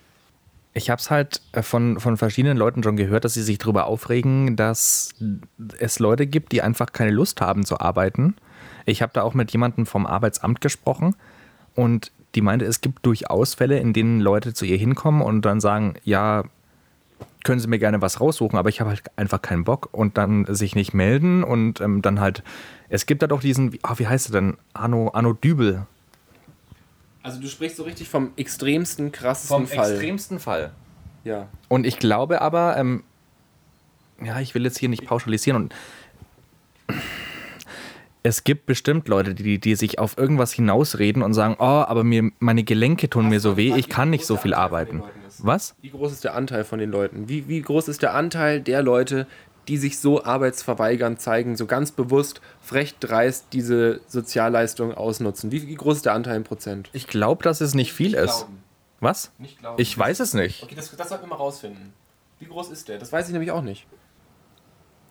Ich 0.73 0.89
habe 0.89 0.99
es 0.99 1.11
halt 1.11 1.41
äh, 1.51 1.61
von, 1.61 1.99
von 1.99 2.15
verschiedenen 2.15 2.57
Leuten 2.57 2.81
schon 2.81 2.95
gehört, 2.95 3.25
dass 3.25 3.33
sie 3.33 3.43
sich 3.43 3.57
darüber 3.57 3.87
aufregen, 3.87 4.55
dass 4.55 5.13
es 5.79 5.99
Leute 5.99 6.27
gibt, 6.27 6.53
die 6.53 6.61
einfach 6.61 6.93
keine 6.93 7.11
Lust 7.11 7.41
haben 7.41 7.65
zu 7.65 7.79
arbeiten. 7.79 8.35
Ich 8.85 9.01
habe 9.01 9.11
da 9.13 9.21
auch 9.23 9.33
mit 9.33 9.51
jemandem 9.51 9.85
vom 9.85 10.05
Arbeitsamt 10.05 10.61
gesprochen 10.61 11.15
und 11.75 12.11
die 12.35 12.41
meinte, 12.41 12.65
es 12.65 12.81
gibt 12.81 13.05
durchaus 13.05 13.53
Fälle, 13.53 13.79
in 13.79 13.93
denen 13.93 14.19
Leute 14.19 14.53
zu 14.53 14.65
ihr 14.65 14.77
hinkommen 14.77 15.21
und 15.21 15.43
dann 15.43 15.59
sagen, 15.59 15.95
ja, 16.03 16.43
können 17.43 17.59
Sie 17.59 17.67
mir 17.67 17.79
gerne 17.79 18.01
was 18.01 18.21
raussuchen, 18.21 18.57
aber 18.57 18.69
ich 18.69 18.79
habe 18.79 18.89
halt 18.89 19.03
einfach 19.15 19.41
keinen 19.41 19.63
Bock 19.63 19.89
und 19.91 20.17
dann 20.17 20.45
sich 20.49 20.75
nicht 20.75 20.93
melden 20.93 21.43
und 21.43 21.81
ähm, 21.81 22.01
dann 22.01 22.19
halt, 22.19 22.43
es 22.89 23.05
gibt 23.05 23.21
da 23.21 23.27
doch 23.27 23.41
diesen, 23.41 23.73
wie, 23.73 23.79
ah, 23.83 23.95
wie 23.97 24.07
heißt 24.07 24.29
er 24.29 24.41
denn? 24.41 24.57
Arno, 24.73 25.11
Arno 25.13 25.33
Dübel. 25.33 25.85
Also 27.21 27.39
du 27.39 27.47
sprichst 27.47 27.77
so 27.77 27.83
richtig 27.83 28.09
vom 28.09 28.31
extremsten, 28.35 29.11
krassesten 29.11 29.55
Vom 29.55 29.67
Fall. 29.67 29.91
extremsten 29.91 30.39
Fall. 30.39 30.71
ja. 31.23 31.47
Und 31.69 31.85
ich 31.85 31.99
glaube 31.99 32.41
aber, 32.41 32.77
ähm, 32.77 33.03
ja, 34.23 34.39
ich 34.39 34.55
will 34.55 34.63
jetzt 34.63 34.77
hier 34.77 34.89
nicht 34.89 35.05
pauschalisieren 35.05 35.63
und 35.63 35.75
es 38.23 38.45
gibt 38.45 38.65
bestimmt 38.65 39.09
Leute, 39.09 39.35
die, 39.35 39.59
die 39.59 39.75
sich 39.75 39.99
auf 39.99 40.17
irgendwas 40.17 40.53
hinausreden 40.53 41.21
und 41.21 41.33
sagen, 41.33 41.57
oh, 41.59 41.63
aber 41.63 42.05
mir, 42.05 42.31
meine 42.39 42.63
Gelenke 42.63 43.09
tun 43.09 43.27
mir 43.27 43.41
so 43.41 43.57
weh, 43.57 43.73
ich 43.75 43.89
kann 43.89 44.09
nicht 44.09 44.25
so 44.25 44.37
viel 44.37 44.53
arbeiten. 44.53 45.03
Was? 45.39 45.75
Wie 45.81 45.89
groß 45.89 46.13
ist 46.13 46.23
der 46.23 46.33
Anteil 46.33 46.63
von 46.63 46.79
den 46.79 46.89
Leuten? 46.89 47.27
Wie, 47.27 47.49
wie 47.49 47.61
groß 47.61 47.89
ist 47.89 48.01
der 48.01 48.13
Anteil 48.13 48.61
der 48.61 48.81
Leute, 48.81 49.27
die 49.67 49.77
sich 49.77 49.99
so 49.99 50.23
arbeitsverweigern 50.23 51.17
zeigen, 51.17 51.57
so 51.57 51.65
ganz 51.65 51.91
bewusst, 51.91 52.39
frech 52.61 52.95
dreist 52.99 53.47
diese 53.51 53.99
Sozialleistung 54.07 54.93
ausnutzen? 54.93 55.51
Wie, 55.51 55.67
wie 55.67 55.75
groß 55.75 55.97
ist 55.97 56.05
der 56.05 56.13
Anteil 56.13 56.37
in 56.37 56.43
Prozent? 56.45 56.89
Ich 56.93 57.07
glaube, 57.07 57.43
dass 57.43 57.59
es 57.59 57.73
nicht 57.73 57.91
viel 57.91 58.13
ist. 58.13 58.45
Was? 59.01 59.31
Nicht 59.37 59.59
glauben. 59.59 59.81
Ich 59.81 59.97
weiß 59.97 60.21
es 60.21 60.33
nicht. 60.33 60.63
Okay, 60.63 60.75
das, 60.75 60.95
das 60.95 61.09
sollten 61.09 61.25
wir 61.25 61.29
mal 61.29 61.35
rausfinden. 61.35 61.91
Wie 62.39 62.45
groß 62.45 62.69
ist 62.69 62.87
der? 62.87 62.99
Das 62.99 63.11
weiß 63.11 63.27
ich 63.27 63.33
nämlich 63.33 63.51
auch 63.51 63.61
nicht. 63.61 63.85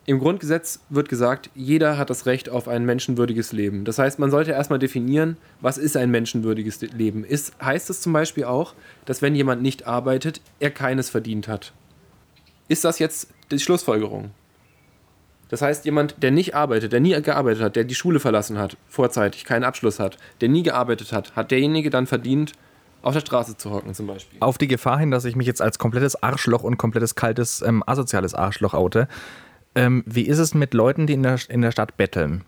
Im 0.04 0.18
Grundgesetz 0.18 0.80
wird 0.88 1.08
gesagt, 1.08 1.48
jeder 1.54 1.96
hat 1.96 2.10
das 2.10 2.26
Recht 2.26 2.48
auf 2.48 2.66
ein 2.66 2.84
menschenwürdiges 2.84 3.52
Leben. 3.52 3.84
Das 3.84 4.00
heißt, 4.00 4.18
man 4.18 4.32
sollte 4.32 4.50
erstmal 4.50 4.80
definieren, 4.80 5.36
was 5.60 5.78
ist 5.78 5.96
ein 5.96 6.10
menschenwürdiges 6.10 6.80
Leben. 6.80 7.24
Ist, 7.24 7.52
heißt 7.62 7.88
es 7.88 8.00
zum 8.00 8.12
Beispiel 8.12 8.44
auch, 8.44 8.74
dass 9.04 9.22
wenn 9.22 9.36
jemand 9.36 9.62
nicht 9.62 9.86
arbeitet, 9.86 10.40
er 10.58 10.70
keines 10.70 11.08
verdient 11.08 11.46
hat? 11.46 11.72
Ist 12.66 12.84
das 12.84 12.98
jetzt 12.98 13.28
die 13.52 13.60
Schlussfolgerung? 13.60 14.30
Das 15.50 15.62
heißt, 15.62 15.84
jemand, 15.84 16.20
der 16.20 16.30
nicht 16.30 16.54
arbeitet, 16.54 16.92
der 16.92 17.00
nie 17.00 17.20
gearbeitet 17.20 17.62
hat, 17.62 17.76
der 17.76 17.84
die 17.84 17.94
Schule 17.94 18.18
verlassen 18.18 18.58
hat, 18.58 18.76
vorzeitig 18.88 19.44
keinen 19.44 19.64
Abschluss 19.64 20.00
hat, 20.00 20.16
der 20.40 20.48
nie 20.48 20.62
gearbeitet 20.62 21.12
hat, 21.12 21.36
hat 21.36 21.50
derjenige 21.50 21.90
dann 21.90 22.06
verdient, 22.06 22.52
auf 23.02 23.12
der 23.14 23.20
Straße 23.20 23.56
zu 23.56 23.70
hocken 23.70 23.94
zum 23.94 24.06
Beispiel? 24.06 24.38
Auf 24.40 24.58
die 24.58 24.68
Gefahr 24.68 24.98
hin, 24.98 25.10
dass 25.10 25.24
ich 25.24 25.36
mich 25.36 25.46
jetzt 25.46 25.60
als 25.60 25.78
komplettes 25.78 26.22
Arschloch 26.22 26.62
und 26.62 26.78
komplettes 26.78 27.14
kaltes, 27.14 27.60
ähm, 27.60 27.84
asoziales 27.86 28.34
Arschloch 28.34 28.74
oute. 28.74 29.08
Ähm, 29.74 30.02
wie 30.06 30.22
ist 30.22 30.38
es 30.38 30.54
mit 30.54 30.74
Leuten, 30.74 31.06
die 31.06 31.14
in 31.14 31.22
der, 31.22 31.38
in 31.48 31.62
der 31.62 31.70
Stadt 31.70 31.96
betteln? 31.96 32.44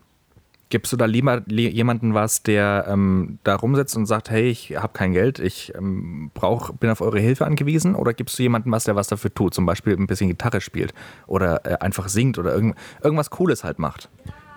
Gibst 0.69 0.91
du 0.91 0.97
da 0.97 1.05
lieber 1.05 1.43
li- 1.45 1.69
jemanden 1.69 2.15
was, 2.15 2.41
der 2.41 2.85
ähm, 2.87 3.37
da 3.43 3.55
rumsitzt 3.55 3.95
und 3.95 4.07
sagt, 4.07 4.31
hey, 4.31 4.49
ich 4.49 4.75
habe 4.75 4.93
kein 4.93 5.13
Geld, 5.13 5.37
ich 5.39 5.73
ähm, 5.75 6.31
brauch, 6.33 6.73
bin 6.73 6.89
auf 6.89 7.01
eure 7.01 7.19
Hilfe 7.19 7.45
angewiesen? 7.45 7.95
Oder 7.95 8.13
gibst 8.13 8.37
du 8.39 8.43
jemanden 8.43 8.71
was, 8.71 8.83
der 8.83 8.95
was 8.95 9.07
dafür 9.07 9.33
tut? 9.33 9.53
Zum 9.53 9.65
Beispiel 9.65 9.93
ein 9.93 10.07
bisschen 10.07 10.27
Gitarre 10.27 10.61
spielt 10.61 10.93
oder 11.27 11.65
äh, 11.65 11.77
einfach 11.79 12.09
singt 12.09 12.39
oder 12.39 12.53
irgend, 12.53 12.75
irgendwas 13.03 13.29
Cooles 13.29 13.63
halt 13.63 13.77
macht? 13.77 14.09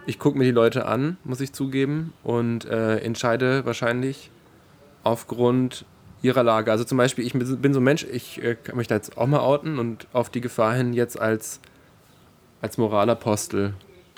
Ich 0.07 0.19
gucke 0.19 0.39
mir 0.39 0.45
die 0.45 0.51
Leute 0.51 0.87
an, 0.87 1.19
muss 1.25 1.43
ich 1.43 1.53
zugeben, 1.53 2.15
und 2.23 2.65
äh, 2.65 3.01
entscheide 3.01 3.67
wahrscheinlich 3.67 4.31
aufgrund 5.05 5.85
ihrer 6.23 6.43
Lage. 6.43 6.73
Also 6.73 6.85
zum 6.85 6.97
Beispiel, 6.97 7.27
ich 7.27 7.35
bin 7.35 7.75
so 7.75 7.81
ein 7.81 7.85
Mensch, 7.85 8.07
ich 8.11 8.43
äh, 8.43 8.55
kann 8.55 8.79
mich 8.79 8.87
da 8.87 8.95
jetzt 8.95 9.19
auch 9.19 9.27
mal 9.27 9.41
outen 9.41 9.79
und 9.79 10.07
auf 10.15 10.31
die 10.31 10.41
Gefahr 10.41 10.75
hin 10.75 10.95
jetzt 10.95 11.21
als, 11.21 11.61
als 12.61 12.79
Moralapostel 12.79 13.75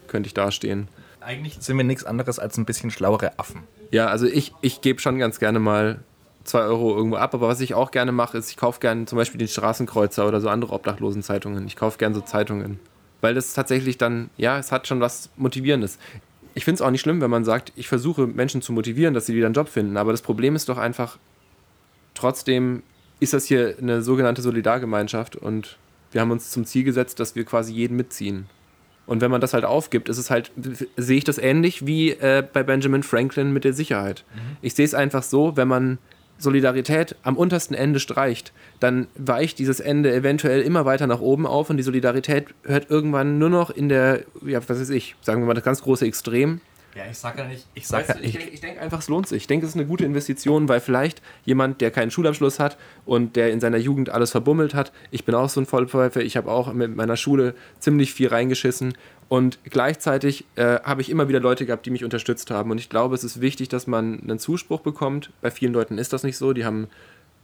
könnte 0.08 0.26
ich 0.26 0.34
dastehen. 0.34 0.88
Eigentlich 1.20 1.58
sind 1.60 1.76
wir 1.76 1.84
nichts 1.84 2.04
anderes 2.04 2.38
als 2.38 2.56
ein 2.56 2.64
bisschen 2.64 2.90
schlauere 2.90 3.38
Affen. 3.38 3.62
Ja, 3.90 4.06
also 4.06 4.26
ich, 4.26 4.52
ich 4.62 4.80
gebe 4.80 5.00
schon 5.00 5.18
ganz 5.18 5.38
gerne 5.38 5.58
mal 5.58 6.00
2 6.44 6.60
Euro 6.60 6.96
irgendwo 6.96 7.16
ab, 7.16 7.34
aber 7.34 7.48
was 7.48 7.60
ich 7.60 7.74
auch 7.74 7.90
gerne 7.90 8.12
mache, 8.12 8.38
ist, 8.38 8.50
ich 8.50 8.56
kaufe 8.56 8.80
gerne 8.80 9.04
zum 9.04 9.16
Beispiel 9.16 9.38
den 9.38 9.48
Straßenkreuzer 9.48 10.26
oder 10.26 10.40
so 10.40 10.48
andere 10.48 10.72
Obdachlosenzeitungen. 10.72 11.66
Ich 11.66 11.76
kaufe 11.76 11.98
gerne 11.98 12.14
so 12.14 12.20
Zeitungen. 12.22 12.80
Weil 13.20 13.34
das 13.34 13.52
tatsächlich 13.52 13.98
dann, 13.98 14.30
ja, 14.38 14.58
es 14.58 14.72
hat 14.72 14.86
schon 14.86 15.00
was 15.00 15.28
Motivierendes. 15.36 15.98
Ich 16.54 16.64
finde 16.64 16.76
es 16.76 16.82
auch 16.82 16.90
nicht 16.90 17.02
schlimm, 17.02 17.20
wenn 17.20 17.30
man 17.30 17.44
sagt, 17.44 17.72
ich 17.76 17.86
versuche 17.86 18.26
Menschen 18.26 18.62
zu 18.62 18.72
motivieren, 18.72 19.12
dass 19.12 19.26
sie 19.26 19.34
wieder 19.34 19.46
einen 19.46 19.54
Job 19.54 19.68
finden. 19.68 19.96
Aber 19.96 20.12
das 20.12 20.22
Problem 20.22 20.56
ist 20.56 20.68
doch 20.68 20.78
einfach, 20.78 21.18
trotzdem 22.14 22.82
ist 23.20 23.34
das 23.34 23.44
hier 23.44 23.76
eine 23.78 24.00
sogenannte 24.02 24.40
Solidargemeinschaft 24.40 25.36
und 25.36 25.76
wir 26.12 26.20
haben 26.20 26.30
uns 26.30 26.50
zum 26.50 26.64
Ziel 26.64 26.84
gesetzt, 26.84 27.20
dass 27.20 27.34
wir 27.34 27.44
quasi 27.44 27.72
jeden 27.72 27.96
mitziehen. 27.96 28.46
Und 29.06 29.20
wenn 29.20 29.30
man 29.30 29.40
das 29.40 29.54
halt 29.54 29.64
aufgibt, 29.64 30.08
ist 30.08 30.18
es 30.18 30.30
halt, 30.30 30.52
sehe 30.96 31.18
ich 31.18 31.24
das 31.24 31.38
ähnlich 31.38 31.86
wie 31.86 32.10
äh, 32.10 32.44
bei 32.52 32.62
Benjamin 32.62 33.02
Franklin 33.02 33.52
mit 33.52 33.64
der 33.64 33.72
Sicherheit. 33.72 34.24
Ich 34.62 34.74
sehe 34.74 34.84
es 34.84 34.94
einfach 34.94 35.24
so, 35.24 35.56
wenn 35.56 35.66
man 35.66 35.98
Solidarität 36.38 37.16
am 37.22 37.36
untersten 37.36 37.74
Ende 37.74 38.00
streicht, 38.00 38.52
dann 38.78 39.08
weicht 39.16 39.58
dieses 39.58 39.80
Ende 39.80 40.12
eventuell 40.12 40.62
immer 40.62 40.84
weiter 40.84 41.06
nach 41.06 41.20
oben 41.20 41.46
auf 41.46 41.70
und 41.70 41.76
die 41.76 41.82
Solidarität 41.82 42.46
hört 42.64 42.90
irgendwann 42.90 43.38
nur 43.38 43.50
noch 43.50 43.70
in 43.70 43.88
der, 43.88 44.24
ja, 44.44 44.60
was 44.66 44.80
weiß 44.80 44.90
ich, 44.90 45.16
sagen 45.20 45.42
wir 45.42 45.46
mal 45.46 45.54
das 45.54 45.64
ganz 45.64 45.82
große 45.82 46.06
Extrem. 46.06 46.60
Ja, 46.94 47.04
ich 47.08 47.18
sag 47.18 47.38
ja 47.38 47.46
nicht, 47.46 47.66
ich 47.74 47.90
Weißt 47.90 48.16
du, 48.16 48.20
ich 48.20 48.32
denke 48.32 48.58
denk 48.58 48.80
einfach, 48.80 48.98
es 48.98 49.08
lohnt 49.08 49.28
sich. 49.28 49.42
Ich 49.42 49.46
denke, 49.46 49.64
es 49.64 49.72
ist 49.72 49.76
eine 49.76 49.86
gute 49.86 50.04
Investition, 50.04 50.68
weil 50.68 50.80
vielleicht 50.80 51.22
jemand, 51.44 51.80
der 51.80 51.92
keinen 51.92 52.10
Schulabschluss 52.10 52.58
hat 52.58 52.76
und 53.04 53.36
der 53.36 53.52
in 53.52 53.60
seiner 53.60 53.76
Jugend 53.76 54.10
alles 54.10 54.32
verbummelt 54.32 54.74
hat, 54.74 54.92
ich 55.12 55.24
bin 55.24 55.34
auch 55.34 55.48
so 55.48 55.60
ein 55.60 55.66
Vollpfeifer, 55.66 56.20
ich 56.20 56.36
habe 56.36 56.50
auch 56.50 56.72
mit 56.72 56.96
meiner 56.96 57.16
Schule 57.16 57.54
ziemlich 57.78 58.12
viel 58.12 58.28
reingeschissen 58.28 58.94
und 59.28 59.60
gleichzeitig 59.62 60.44
äh, 60.56 60.80
habe 60.80 61.02
ich 61.02 61.10
immer 61.10 61.28
wieder 61.28 61.38
Leute 61.38 61.64
gehabt, 61.64 61.86
die 61.86 61.90
mich 61.90 62.02
unterstützt 62.02 62.50
haben. 62.50 62.72
Und 62.72 62.78
ich 62.78 62.88
glaube, 62.88 63.14
es 63.14 63.22
ist 63.22 63.40
wichtig, 63.40 63.68
dass 63.68 63.86
man 63.86 64.20
einen 64.20 64.40
Zuspruch 64.40 64.80
bekommt. 64.80 65.30
Bei 65.40 65.52
vielen 65.52 65.72
Leuten 65.72 65.98
ist 65.98 66.12
das 66.12 66.24
nicht 66.24 66.36
so. 66.36 66.52
Die 66.52 66.64
haben 66.64 66.88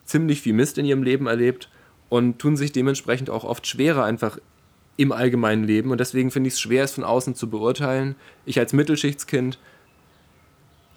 ziemlich 0.05 0.41
viel 0.41 0.53
Mist 0.53 0.79
in 0.79 0.85
ihrem 0.85 1.05
Leben 1.05 1.29
erlebt 1.29 1.69
und 2.09 2.41
tun 2.41 2.57
sich 2.57 2.73
dementsprechend 2.73 3.31
auch 3.31 3.45
oft 3.45 3.69
schwerer 3.69 4.05
einfach 4.05 4.39
im 4.97 5.13
allgemeinen 5.13 5.65
Leben. 5.65 5.91
Und 5.91 5.99
deswegen 5.99 6.31
finde 6.31 6.49
ich 6.49 6.55
es 6.55 6.61
schwer, 6.61 6.85
es 6.85 6.93
von 6.93 7.05
außen 7.05 7.35
zu 7.35 7.49
beurteilen. 7.51 8.17
Ich 8.45 8.59
als 8.59 8.73
Mittelschichtskind 8.73 9.59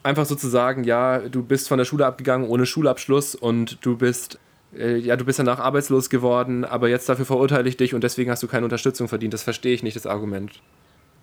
einfach 0.04 0.26
so 0.26 0.36
zu 0.36 0.48
sagen, 0.48 0.84
ja, 0.84 1.20
du 1.20 1.44
bist 1.44 1.68
von 1.68 1.78
der 1.78 1.86
Schule 1.86 2.06
abgegangen 2.06 2.48
ohne 2.48 2.66
Schulabschluss 2.66 3.36
und 3.36 3.78
du 3.86 3.98
bist, 3.98 4.40
äh, 4.78 4.98
ja, 4.98 5.16
du 5.16 5.26
bist 5.26 5.40
danach 5.40 5.60
arbeitslos 5.60 6.10
geworden, 6.10 6.64
aber 6.64 6.90
jetzt 6.90 7.10
dafür 7.10 7.26
verurteile 7.26 7.68
ich 7.68 7.78
dich 7.78 7.94
und 7.94 8.04
deswegen 8.04 8.32
hast 8.32 8.42
du 8.42 8.48
keine 8.48 8.66
Unterstützung 8.66 9.08
verdient. 9.08 9.34
Das 9.34 9.44
verstehe 9.44 9.74
ich 9.74 9.84
nicht, 9.84 9.96
das 9.96 10.06
Argument. 10.06 10.62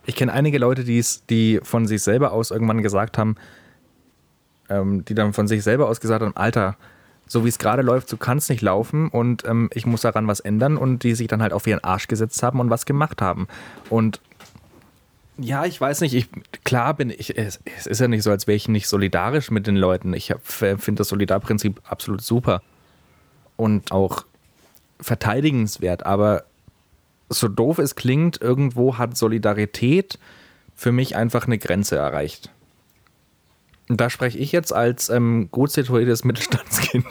Ich 0.04 0.14
kenne 0.14 0.32
einige 0.32 0.58
Leute, 0.58 0.84
die's, 0.84 1.24
die 1.26 1.60
von 1.62 1.86
sich 1.86 2.02
selber 2.02 2.32
aus 2.32 2.50
irgendwann 2.50 2.82
gesagt 2.82 3.18
haben, 3.18 3.36
ähm, 4.68 5.04
die 5.04 5.14
dann 5.14 5.32
von 5.32 5.48
sich 5.48 5.62
selber 5.62 5.88
aus 5.88 6.00
gesagt 6.00 6.22
haben, 6.22 6.36
Alter, 6.36 6.76
so 7.26 7.44
wie 7.44 7.48
es 7.48 7.58
gerade 7.58 7.82
läuft, 7.82 8.08
so 8.08 8.16
kann 8.16 8.38
es 8.38 8.48
nicht 8.48 8.62
laufen 8.62 9.08
und 9.08 9.44
ähm, 9.44 9.68
ich 9.74 9.86
muss 9.86 10.02
daran 10.02 10.28
was 10.28 10.40
ändern 10.40 10.76
und 10.76 11.02
die 11.02 11.14
sich 11.14 11.26
dann 11.28 11.42
halt 11.42 11.52
auf 11.52 11.66
ihren 11.66 11.82
Arsch 11.82 12.08
gesetzt 12.08 12.42
haben 12.42 12.60
und 12.60 12.70
was 12.70 12.86
gemacht 12.86 13.20
haben. 13.20 13.48
Und 13.90 14.20
ja, 15.38 15.66
ich 15.66 15.80
weiß 15.80 16.00
nicht, 16.00 16.14
ich, 16.14 16.28
klar 16.64 16.94
bin 16.94 17.10
ich, 17.10 17.36
es, 17.36 17.60
es 17.76 17.86
ist 17.86 18.00
ja 18.00 18.08
nicht 18.08 18.22
so, 18.22 18.30
als 18.30 18.46
wäre 18.46 18.56
ich 18.56 18.68
nicht 18.68 18.88
solidarisch 18.88 19.50
mit 19.50 19.66
den 19.66 19.76
Leuten. 19.76 20.14
Ich 20.14 20.32
finde 20.42 20.94
das 20.94 21.08
Solidarprinzip 21.08 21.80
absolut 21.84 22.22
super 22.22 22.62
und 23.56 23.92
auch 23.92 24.24
verteidigenswert, 25.00 26.06
aber 26.06 26.44
so 27.28 27.48
doof 27.48 27.78
es 27.78 27.96
klingt, 27.96 28.40
irgendwo 28.40 28.98
hat 28.98 29.16
Solidarität 29.16 30.18
für 30.74 30.92
mich 30.92 31.16
einfach 31.16 31.46
eine 31.46 31.58
Grenze 31.58 31.96
erreicht. 31.96 32.50
Da 33.88 34.10
spreche 34.10 34.38
ich 34.38 34.52
jetzt 34.52 34.72
als 34.72 35.08
ähm, 35.10 35.48
gut 35.50 35.70
situiertes 35.70 36.24
Mittelstandskind. 36.24 37.06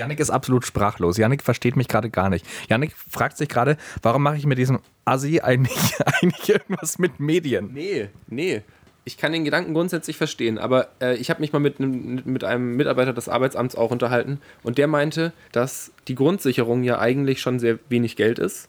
Janik 0.00 0.18
ist 0.18 0.30
absolut 0.30 0.64
sprachlos. 0.64 1.18
Janik 1.18 1.42
versteht 1.42 1.76
mich 1.76 1.86
gerade 1.86 2.08
gar 2.08 2.30
nicht. 2.30 2.46
Janik 2.70 2.92
fragt 2.96 3.36
sich 3.36 3.50
gerade, 3.50 3.76
warum 4.02 4.22
mache 4.22 4.38
ich 4.38 4.46
mit 4.46 4.56
diesem 4.56 4.80
Assi 5.04 5.40
eigentlich, 5.40 5.76
eigentlich 6.22 6.48
irgendwas 6.48 6.98
mit 6.98 7.20
Medien? 7.20 7.70
Nee, 7.74 8.08
nee. 8.26 8.62
Ich 9.04 9.18
kann 9.18 9.32
den 9.32 9.44
Gedanken 9.44 9.74
grundsätzlich 9.74 10.16
verstehen, 10.16 10.58
aber 10.58 10.88
äh, 11.00 11.16
ich 11.16 11.30
habe 11.30 11.40
mich 11.40 11.52
mal 11.52 11.58
mit, 11.58 11.80
mit 11.80 12.44
einem 12.44 12.76
Mitarbeiter 12.76 13.12
des 13.12 13.28
Arbeitsamts 13.28 13.74
auch 13.74 13.90
unterhalten 13.90 14.40
und 14.62 14.78
der 14.78 14.86
meinte, 14.86 15.32
dass 15.52 15.92
die 16.06 16.14
Grundsicherung 16.14 16.82
ja 16.82 16.98
eigentlich 16.98 17.40
schon 17.40 17.58
sehr 17.58 17.78
wenig 17.88 18.16
Geld 18.16 18.38
ist 18.38 18.68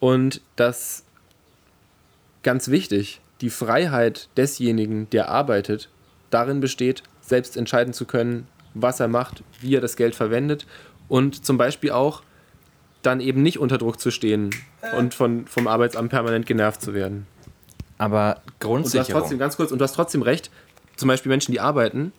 und 0.00 0.40
dass 0.56 1.04
ganz 2.42 2.68
wichtig 2.68 3.20
die 3.40 3.50
Freiheit 3.50 4.28
desjenigen, 4.36 5.08
der 5.10 5.28
arbeitet, 5.28 5.88
darin 6.30 6.60
besteht, 6.60 7.02
selbst 7.20 7.56
entscheiden 7.56 7.92
zu 7.92 8.04
können, 8.04 8.46
was 8.74 9.00
er 9.00 9.08
macht, 9.08 9.42
wie 9.60 9.76
er 9.76 9.80
das 9.80 9.96
Geld 9.96 10.14
verwendet 10.14 10.66
und 11.08 11.44
zum 11.44 11.58
Beispiel 11.58 11.90
auch 11.90 12.22
dann 13.02 13.20
eben 13.20 13.42
nicht 13.42 13.58
unter 13.58 13.78
Druck 13.78 14.00
zu 14.00 14.10
stehen 14.10 14.50
und 14.96 15.14
von, 15.14 15.46
vom 15.46 15.68
Arbeitsamt 15.68 16.10
permanent 16.10 16.46
genervt 16.46 16.82
zu 16.82 16.94
werden. 16.94 17.26
Aber 17.96 18.42
Und 18.86 18.94
du 18.94 18.98
hast 18.98 19.10
trotzdem, 19.10 19.38
ganz 19.38 19.56
kurz, 19.56 19.72
und 19.72 19.78
du 19.78 19.84
hast 19.84 19.94
trotzdem 19.94 20.22
recht, 20.22 20.50
zum 20.96 21.08
Beispiel 21.08 21.30
Menschen, 21.30 21.52
die 21.52 21.60
arbeiten, 21.60 22.12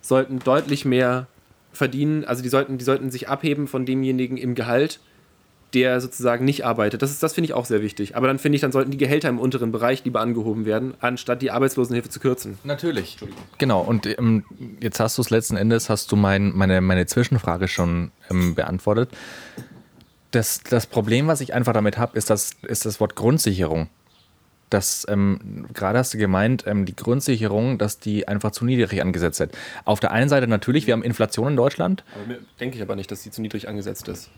sollten 0.00 0.38
deutlich 0.40 0.84
mehr 0.84 1.26
verdienen, 1.72 2.24
also 2.24 2.42
die 2.42 2.48
sollten, 2.48 2.78
die 2.78 2.84
sollten 2.84 3.10
sich 3.10 3.28
abheben 3.28 3.66
von 3.66 3.86
demjenigen 3.86 4.36
im 4.36 4.54
Gehalt, 4.54 5.00
der 5.76 6.00
sozusagen 6.00 6.44
nicht 6.44 6.64
arbeitet. 6.64 7.02
Das, 7.02 7.10
ist- 7.10 7.22
das 7.22 7.34
finde 7.34 7.46
ich 7.46 7.52
auch 7.52 7.66
sehr 7.66 7.82
wichtig. 7.82 8.16
Aber 8.16 8.26
dann 8.26 8.38
finde 8.38 8.56
ich, 8.56 8.62
dann 8.62 8.72
sollten 8.72 8.90
die 8.90 8.96
Gehälter 8.96 9.28
im 9.28 9.38
unteren 9.38 9.70
Bereich 9.72 10.04
lieber 10.04 10.20
angehoben 10.20 10.64
werden, 10.64 10.94
anstatt 11.00 11.42
die 11.42 11.50
Arbeitslosenhilfe 11.50 12.08
zu 12.08 12.18
kürzen. 12.18 12.58
Natürlich. 12.64 13.18
Genau, 13.58 13.82
und 13.82 14.06
ähm, 14.06 14.44
jetzt 14.80 14.98
hast 15.00 15.18
du 15.18 15.22
es 15.22 15.30
letzten 15.30 15.56
Endes, 15.56 15.90
hast 15.90 16.10
du 16.10 16.16
mein, 16.16 16.52
meine, 16.56 16.80
meine 16.80 17.06
Zwischenfrage 17.06 17.68
schon 17.68 18.10
ähm, 18.30 18.54
beantwortet. 18.54 19.10
Das, 20.30 20.60
das 20.62 20.86
Problem, 20.86 21.26
was 21.28 21.40
ich 21.40 21.54
einfach 21.54 21.72
damit 21.72 21.98
habe, 21.98 22.16
ist 22.18 22.30
das, 22.30 22.50
ist 22.62 22.84
das 22.84 22.98
Wort 23.00 23.14
Grundsicherung. 23.14 23.88
Das, 24.68 25.06
ähm, 25.08 25.66
gerade 25.72 25.98
hast 26.00 26.12
du 26.12 26.18
gemeint, 26.18 26.64
ähm, 26.66 26.86
die 26.86 26.96
Grundsicherung, 26.96 27.78
dass 27.78 28.00
die 28.00 28.26
einfach 28.26 28.50
zu 28.50 28.64
niedrig 28.64 29.00
angesetzt 29.00 29.38
wird. 29.38 29.56
Auf 29.84 30.00
der 30.00 30.10
einen 30.10 30.28
Seite 30.28 30.48
natürlich, 30.48 30.86
wir 30.88 30.94
haben 30.94 31.04
Inflation 31.04 31.48
in 31.52 31.56
Deutschland. 31.56 32.02
Aber 32.16 32.26
mir- 32.26 32.38
denke 32.58 32.76
ich 32.76 32.82
aber 32.82 32.96
nicht, 32.96 33.10
dass 33.12 33.22
die 33.22 33.30
zu 33.30 33.40
niedrig 33.42 33.68
angesetzt 33.68 34.08
ist. 34.08 34.30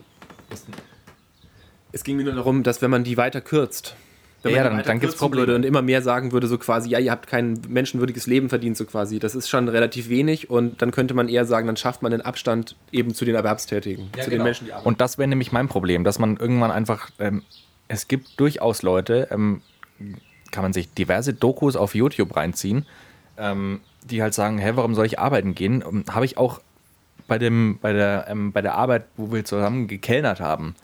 Es 1.92 2.04
ging 2.04 2.16
mir 2.16 2.24
nur 2.24 2.34
darum, 2.34 2.62
dass 2.62 2.82
wenn 2.82 2.90
man 2.90 3.04
die 3.04 3.16
weiter 3.16 3.40
kürzt, 3.40 3.96
wenn 4.42 4.52
Ja, 4.52 4.58
man 4.58 4.64
die 4.64 4.68
dann- 4.68 4.78
weiter 4.78 4.86
dann 4.88 5.00
gibt's 5.00 5.14
kürzen 5.14 5.18
Probleme. 5.20 5.46
würde 5.48 5.56
und 5.56 5.64
immer 5.64 5.82
mehr 5.82 6.02
sagen 6.02 6.32
würde, 6.32 6.46
so 6.46 6.58
quasi, 6.58 6.90
ja, 6.90 6.98
ihr 6.98 7.10
habt 7.10 7.26
kein 7.26 7.60
menschenwürdiges 7.68 8.26
Leben 8.26 8.48
verdient, 8.48 8.76
so 8.76 8.84
quasi, 8.84 9.18
das 9.18 9.34
ist 9.34 9.48
schon 9.48 9.68
relativ 9.68 10.08
wenig 10.08 10.50
und 10.50 10.80
dann 10.82 10.90
könnte 10.90 11.14
man 11.14 11.28
eher 11.28 11.44
sagen, 11.44 11.66
dann 11.66 11.76
schafft 11.76 12.02
man 12.02 12.12
den 12.12 12.20
Abstand 12.20 12.76
eben 12.92 13.14
zu 13.14 13.24
den 13.24 13.34
Erwerbstätigen, 13.34 14.10
zu 14.22 14.30
den 14.30 14.42
Menschen, 14.42 14.66
die 14.66 14.72
arbeiten. 14.72 14.86
Und 14.88 15.00
das 15.00 15.18
wäre 15.18 15.28
nämlich 15.28 15.50
mein 15.50 15.68
Problem, 15.68 16.04
dass 16.04 16.18
man 16.18 16.36
irgendwann 16.36 16.70
einfach, 16.70 17.10
ähm, 17.18 17.42
es 17.88 18.06
gibt 18.06 18.38
durchaus 18.38 18.82
Leute, 18.82 19.28
ähm, 19.30 19.62
kann 20.52 20.62
man 20.62 20.72
sich 20.72 20.92
diverse 20.94 21.32
Dokus 21.34 21.74
auf 21.74 21.94
YouTube 21.94 22.36
reinziehen, 22.36 22.86
ähm, 23.38 23.80
die 24.04 24.22
halt 24.22 24.34
sagen, 24.34 24.58
hä, 24.58 24.72
warum 24.74 24.94
soll 24.94 25.06
ich 25.06 25.18
arbeiten 25.18 25.54
gehen? 25.54 25.82
Ähm, 25.86 26.04
Habe 26.10 26.24
ich 26.24 26.36
auch 26.38 26.60
bei, 27.26 27.38
dem, 27.38 27.78
bei, 27.80 27.92
der, 27.92 28.26
ähm, 28.28 28.52
bei 28.52 28.62
der 28.62 28.74
Arbeit, 28.76 29.04
wo 29.16 29.32
wir 29.32 29.44
zusammen 29.44 29.88
gekellnert 29.88 30.40
haben, 30.40 30.74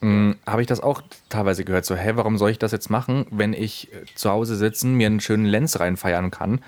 habe 0.00 0.60
ich 0.60 0.66
das 0.68 0.80
auch 0.80 1.02
teilweise 1.28 1.64
gehört, 1.64 1.84
so, 1.84 1.96
hä, 1.96 2.12
warum 2.14 2.38
soll 2.38 2.50
ich 2.50 2.58
das 2.58 2.72
jetzt 2.72 2.88
machen, 2.88 3.26
wenn 3.30 3.52
ich 3.52 3.92
äh, 3.92 4.04
zu 4.14 4.30
Hause 4.30 4.56
sitzen, 4.56 4.94
mir 4.94 5.06
einen 5.06 5.20
schönen 5.20 5.44
Lenz 5.44 5.80
reinfeiern 5.80 6.30
kann 6.30 6.60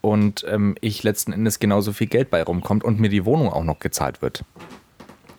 und 0.00 0.44
ähm, 0.48 0.74
ich 0.80 1.02
letzten 1.02 1.32
Endes 1.32 1.58
genauso 1.58 1.92
viel 1.92 2.06
Geld 2.06 2.30
bei 2.30 2.42
rumkommt 2.42 2.84
und 2.84 2.98
mir 2.98 3.08
die 3.10 3.24
Wohnung 3.24 3.52
auch 3.52 3.64
noch 3.64 3.78
gezahlt 3.78 4.22
wird. 4.22 4.44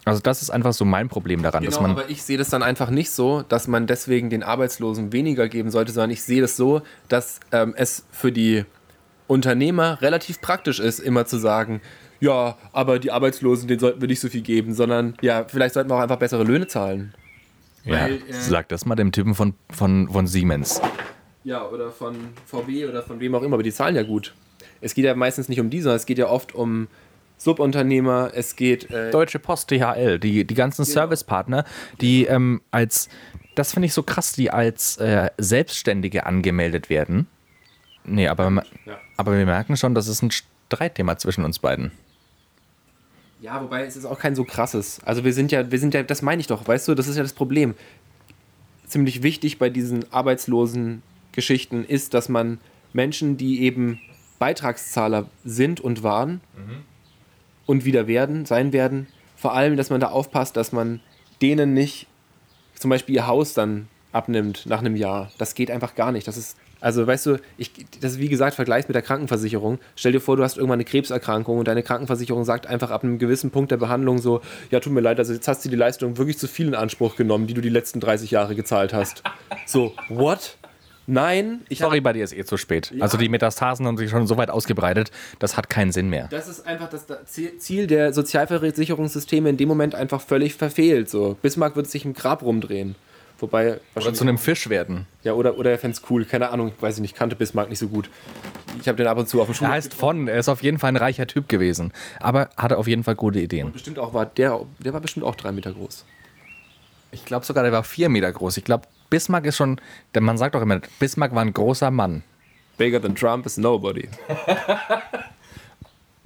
Also 0.06 0.22
das 0.22 0.42
ist 0.42 0.50
einfach 0.50 0.74
so 0.74 0.86
mein 0.86 1.10
Problem 1.10 1.44
daran, 1.44 1.64
dass 1.64 1.76
Genau, 1.76 1.90
man 1.90 1.98
aber 1.98 2.10
ich 2.10 2.24
sehe 2.24 2.38
das 2.38 2.50
dann 2.50 2.64
einfach 2.64 2.90
nicht 2.90 3.12
so, 3.12 3.44
dass 3.44 3.68
man 3.68 3.86
deswegen 3.86 4.30
den 4.30 4.44
Arbeitslosen 4.44 5.12
weniger 5.14 5.48
geben 5.50 5.72
sollte, 5.72 5.92
sondern 5.92 6.12
ich 6.12 6.24
sehe 6.24 6.42
das 6.42 6.56
so, 6.56 6.82
dass 7.10 7.40
ähm, 7.52 7.74
es 7.78 8.06
für 8.12 8.32
die 8.32 8.66
Unternehmer 9.28 10.02
relativ 10.02 10.42
praktisch 10.42 10.80
ist, 10.80 11.00
immer 11.00 11.26
zu 11.26 11.38
sagen, 11.38 11.82
ja, 12.20 12.58
aber 12.74 13.00
die 13.00 13.12
Arbeitslosen, 13.12 13.68
denen 13.68 13.80
sollten 13.80 14.02
wir 14.02 14.08
nicht 14.08 14.20
so 14.20 14.30
viel 14.30 14.42
geben, 14.42 14.74
sondern 14.74 15.16
ja, 15.22 15.46
vielleicht 15.48 15.76
sollten 15.76 15.90
wir 15.90 15.96
auch 15.96 16.02
einfach 16.02 16.18
bessere 16.18 16.44
Löhne 16.44 16.68
zahlen. 16.68 17.14
Ja, 17.86 18.04
weil, 18.04 18.14
äh, 18.16 18.20
sag 18.34 18.70
das 18.70 18.86
mal 18.86 18.96
dem 18.96 19.12
Typen 19.12 19.36
von, 19.36 19.54
von, 19.72 20.10
von 20.10 20.28
Siemens. 20.28 20.82
Ja, 21.44 21.66
oder 21.68 21.92
von 21.92 22.16
VW 22.46 22.86
oder 22.88 23.02
von 23.04 23.20
wem 23.20 23.34
auch 23.36 23.42
immer, 23.44 23.56
aber 23.56 23.64
die 23.64 23.72
zahlen 23.72 23.96
ja 23.96 24.04
gut. 24.04 24.34
Es 24.82 24.94
geht 24.94 25.06
ja 25.06 25.16
meistens 25.16 25.50
nicht 25.50 25.60
um 25.60 25.70
die, 25.70 25.82
sondern 25.82 25.98
es 25.98 26.06
geht 26.06 26.18
ja 26.18 26.28
oft 26.28 26.54
um 26.54 26.88
Subunternehmer, 27.38 28.32
es 28.34 28.56
geht 28.58 28.92
äh, 28.92 29.12
Deutsche 29.12 29.40
Post, 29.40 29.72
DHL, 29.72 30.20
die, 30.20 30.46
die 30.46 30.56
ganzen 30.56 30.84
Genau. 30.84 30.94
Servicepartner, 30.94 31.64
die 32.02 32.26
ähm, 32.26 32.62
als, 32.72 33.08
das 33.56 33.72
finde 33.74 33.86
ich 33.88 33.94
so 33.94 34.04
krass, 34.04 34.34
die 34.34 34.52
als 34.52 34.98
äh, 34.98 35.30
Selbstständige 35.38 36.26
angemeldet 36.26 36.90
werden. 36.90 37.28
Nee, 38.04 38.28
aber, 38.28 38.52
Ja. 38.86 38.98
aber 39.18 39.38
wir 39.38 39.46
merken 39.46 39.78
schon, 39.78 39.96
das 39.96 40.08
ist 40.10 40.22
ein 40.22 40.32
Streitthema 40.32 41.18
zwischen 41.18 41.46
uns 41.46 41.60
beiden. 41.60 41.92
Ja, 43.42 43.62
wobei 43.62 43.86
es 43.86 43.96
ist 43.96 44.06
auch 44.06 44.20
kein 44.20 44.36
so 44.36 44.44
krasses. 44.44 45.00
Also 45.06 45.24
wir 45.24 45.34
sind 45.34 45.52
ja, 45.52 45.72
wir 45.72 45.80
sind 45.80 45.94
ja, 45.94 46.04
das 46.04 46.22
meine 46.22 46.42
ich 46.42 46.48
doch, 46.48 46.68
weißt 46.68 46.88
du, 46.88 46.96
das 46.96 47.08
ist 47.08 47.16
ja 47.16 47.24
das 47.24 47.34
Problem. 47.34 47.76
Ziemlich 48.86 49.24
wichtig 49.24 49.60
bei 49.60 49.70
diesen 49.70 50.12
arbeitslosen 50.12 51.02
Geschichten 51.32 51.86
ist, 51.86 52.14
dass 52.14 52.28
man 52.28 52.60
Menschen, 52.92 53.38
die 53.38 53.62
eben 53.62 54.02
Beitragszahler 54.40 55.30
sind 55.46 55.80
und 55.80 56.04
waren 56.04 56.42
und 57.66 57.86
wieder 57.86 58.08
werden, 58.08 58.46
sein 58.46 58.74
werden, 58.74 59.08
vor 59.36 59.54
allem, 59.54 59.78
dass 59.78 59.90
man 59.90 60.02
da 60.02 60.08
aufpasst, 60.08 60.58
dass 60.58 60.72
man 60.72 61.00
denen 61.42 61.74
nicht 61.74 62.08
zum 62.76 62.90
Beispiel 62.90 63.16
ihr 63.16 63.28
Haus 63.28 63.54
dann 63.54 63.88
abnimmt 64.12 64.66
nach 64.66 64.80
einem 64.80 64.96
Jahr. 64.96 65.32
Das 65.38 65.56
geht 65.56 65.70
einfach 65.72 65.96
gar 65.96 66.12
nicht. 66.12 66.28
Das 66.28 66.36
ist, 66.36 66.58
also 66.82 67.06
weißt 67.06 67.26
du, 67.26 67.38
ich, 67.58 67.72
das 68.02 68.14
ist 68.14 68.20
wie 68.20 68.30
gesagt 68.30 68.56
Vergleich 68.56 68.88
mit 68.88 68.96
der 68.96 69.02
Krankenversicherung. 69.02 69.80
Stell 69.96 70.14
dir 70.14 70.22
vor, 70.22 70.38
du 70.38 70.44
hast 70.44 70.58
irgendwann 70.58 70.78
eine 70.78 70.86
Krebserkrankung 70.86 71.58
und 71.58 71.68
deine 71.68 71.84
Krankenversicherung 71.84 72.46
sagt 72.46 72.68
einfach 72.68 72.92
ab 72.92 73.04
einem 73.04 73.20
gewissen 73.20 73.52
Punkt 73.52 73.72
der 73.72 73.78
Behandlung 73.78 74.20
so, 74.20 74.42
ja, 74.72 74.80
tut 74.80 74.94
mir 74.94 75.02
leid, 75.02 75.20
also 75.20 75.34
jetzt 75.34 75.48
hast 75.48 75.66
du 75.66 75.70
die 75.70 75.76
Leistung 75.76 76.18
wirklich 76.18 76.38
zu 76.38 76.48
viel 76.48 76.68
in 76.68 76.76
Anspruch 76.76 77.16
genommen, 77.16 77.48
die 77.48 77.54
du 77.54 77.62
die 77.62 77.70
letzten 77.70 78.00
30 78.00 78.32
Jahre 78.32 78.56
gezahlt 78.56 78.94
hast. 78.94 79.24
So, 79.66 79.94
what? 80.08 80.58
Nein, 81.06 81.62
ich 81.70 81.80
Sorry, 81.80 82.02
bei 82.02 82.14
dir 82.14 82.24
ist 82.24 82.34
eh 82.34 82.44
zu 82.44 82.58
spät. 82.58 82.94
Also 83.00 83.18
die 83.18 83.30
Metastasen 83.30 83.86
haben 83.88 83.98
sich 83.98 84.12
schon 84.12 84.28
so 84.28 84.38
weit 84.38 84.52
ausgebreitet, 84.52 85.12
das 85.40 85.58
hat 85.58 85.70
keinen 85.70 85.92
Sinn 85.92 86.10
mehr. 86.10 86.28
Das 86.30 86.48
ist 86.48 86.68
einfach 86.68 86.88
das 86.88 87.08
Ziel 87.58 87.88
der 87.88 88.14
Sozialversicherungssysteme 88.14 89.50
in 89.50 89.58
dem 89.58 89.68
Moment 89.68 89.96
einfach 89.96 90.22
völlig 90.22 90.54
verfehlt. 90.54 91.10
So. 91.10 91.36
Bismarck 91.42 91.76
wird 91.76 91.88
sich 91.88 92.06
im 92.06 92.14
Grab 92.14 92.44
rumdrehen. 92.44 92.96
Wobei 93.40 93.80
Oder 93.96 94.14
zu 94.14 94.24
einem 94.24 94.38
Fisch 94.38 94.70
werden. 94.70 95.06
Ja, 95.24 95.34
oder, 95.34 95.58
oder 95.58 95.72
er 95.72 95.78
fände 95.80 95.96
es 95.98 96.10
cool. 96.10 96.26
Keine 96.26 96.50
Ahnung, 96.50 96.74
weiß 96.80 96.96
ich 96.96 97.02
nicht. 97.02 97.16
Kannte 97.16 97.36
Bismarck 97.36 97.70
nicht 97.70 97.80
so 97.80 97.88
gut. 97.88 98.10
Ich 98.82 98.88
habe 98.88 98.98
den 98.98 99.08
ab 99.08 99.18
und 99.18 99.28
zu 99.30 99.40
auf 99.42 99.48
dem 99.48 99.52
Er 99.52 99.56
Schulhof. 99.56 99.74
heißt 99.74 99.94
von, 99.94 100.28
er 100.28 100.38
ist 100.40 100.50
auf 100.50 100.62
jeden 100.62 100.78
Fall 100.80 100.90
ein 100.90 100.98
reicher 100.98 101.26
Typ 101.28 101.48
gewesen. 101.50 101.94
Aber 102.20 102.50
hatte 102.58 102.78
auf 102.78 102.88
jeden 102.88 103.04
Fall 103.04 103.16
gute 103.16 103.40
Ideen. 103.40 103.72
Bestimmt 103.72 103.98
auch 104.00 104.14
war 104.14 104.26
der, 104.26 104.60
der 104.80 104.94
war 104.94 105.00
bestimmt 105.02 105.26
auch 105.26 105.36
drei 105.36 105.52
Meter 105.52 105.72
groß. 105.72 106.06
Ich 107.12 107.26
glaube 107.26 107.46
sogar, 107.46 107.64
der 107.64 107.72
war 107.72 107.84
vier 107.84 108.10
Meter 108.10 108.32
groß. 108.32 108.58
Ich 108.58 108.64
glaube, 108.66 108.88
Bismarck 109.10 109.46
ist 109.46 109.58
schon, 109.58 109.80
denn 110.14 110.24
man 110.24 110.38
sagt 110.38 110.54
doch 110.56 110.62
immer, 110.62 110.80
Bismarck 111.00 111.34
war 111.34 111.42
ein 111.42 111.54
großer 111.54 111.90
Mann. 111.92 112.24
Bigger 112.78 113.02
than 113.02 113.16
Trump 113.16 113.46
is 113.46 113.58
nobody. 113.58 114.08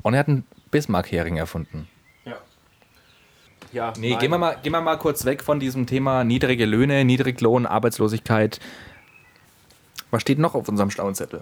Und 0.02 0.14
er 0.14 0.20
hat 0.20 0.28
einen 0.28 0.46
Bismarck-Hering 0.72 1.38
erfunden. 1.38 1.88
Ja. 3.74 3.92
Nee, 3.98 4.16
gehen 4.18 4.30
wir, 4.30 4.38
mal, 4.38 4.58
gehen 4.62 4.72
wir 4.72 4.82
mal 4.82 4.98
kurz 4.98 5.26
weg 5.26 5.42
von 5.44 5.60
diesem 5.60 5.88
Thema 5.88 6.24
niedrige 6.24 6.66
Löhne, 6.66 7.04
Niedriglohn, 7.04 7.66
Arbeitslosigkeit. 7.66 8.60
Was 10.12 10.22
steht 10.22 10.38
noch 10.38 10.54
auf 10.54 10.70
unserem 10.70 10.92
schlauen 10.92 11.16
Zettel? 11.16 11.42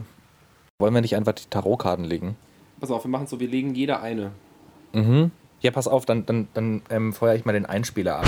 Wollen 0.80 0.94
wir 0.94 1.02
nicht 1.02 1.18
einfach 1.18 1.34
die 1.34 1.50
Tarotkarten 1.50 2.06
legen? 2.06 2.38
Pass 2.80 2.90
auf, 2.90 3.04
wir 3.04 3.10
machen 3.10 3.28
so, 3.28 3.42
wir 3.42 3.50
legen 3.50 3.76
jeder 3.76 4.02
eine. 4.02 4.32
Ja, 5.60 5.72
pass 5.72 5.90
auf, 5.90 6.06
dann, 6.06 6.26
dann, 6.26 6.48
dann 6.54 6.82
ähm, 6.90 7.12
feuere 7.12 7.36
ich 7.36 7.44
mal 7.44 7.52
den 7.52 7.66
Einspieler 7.66 8.20
ab. 8.20 8.28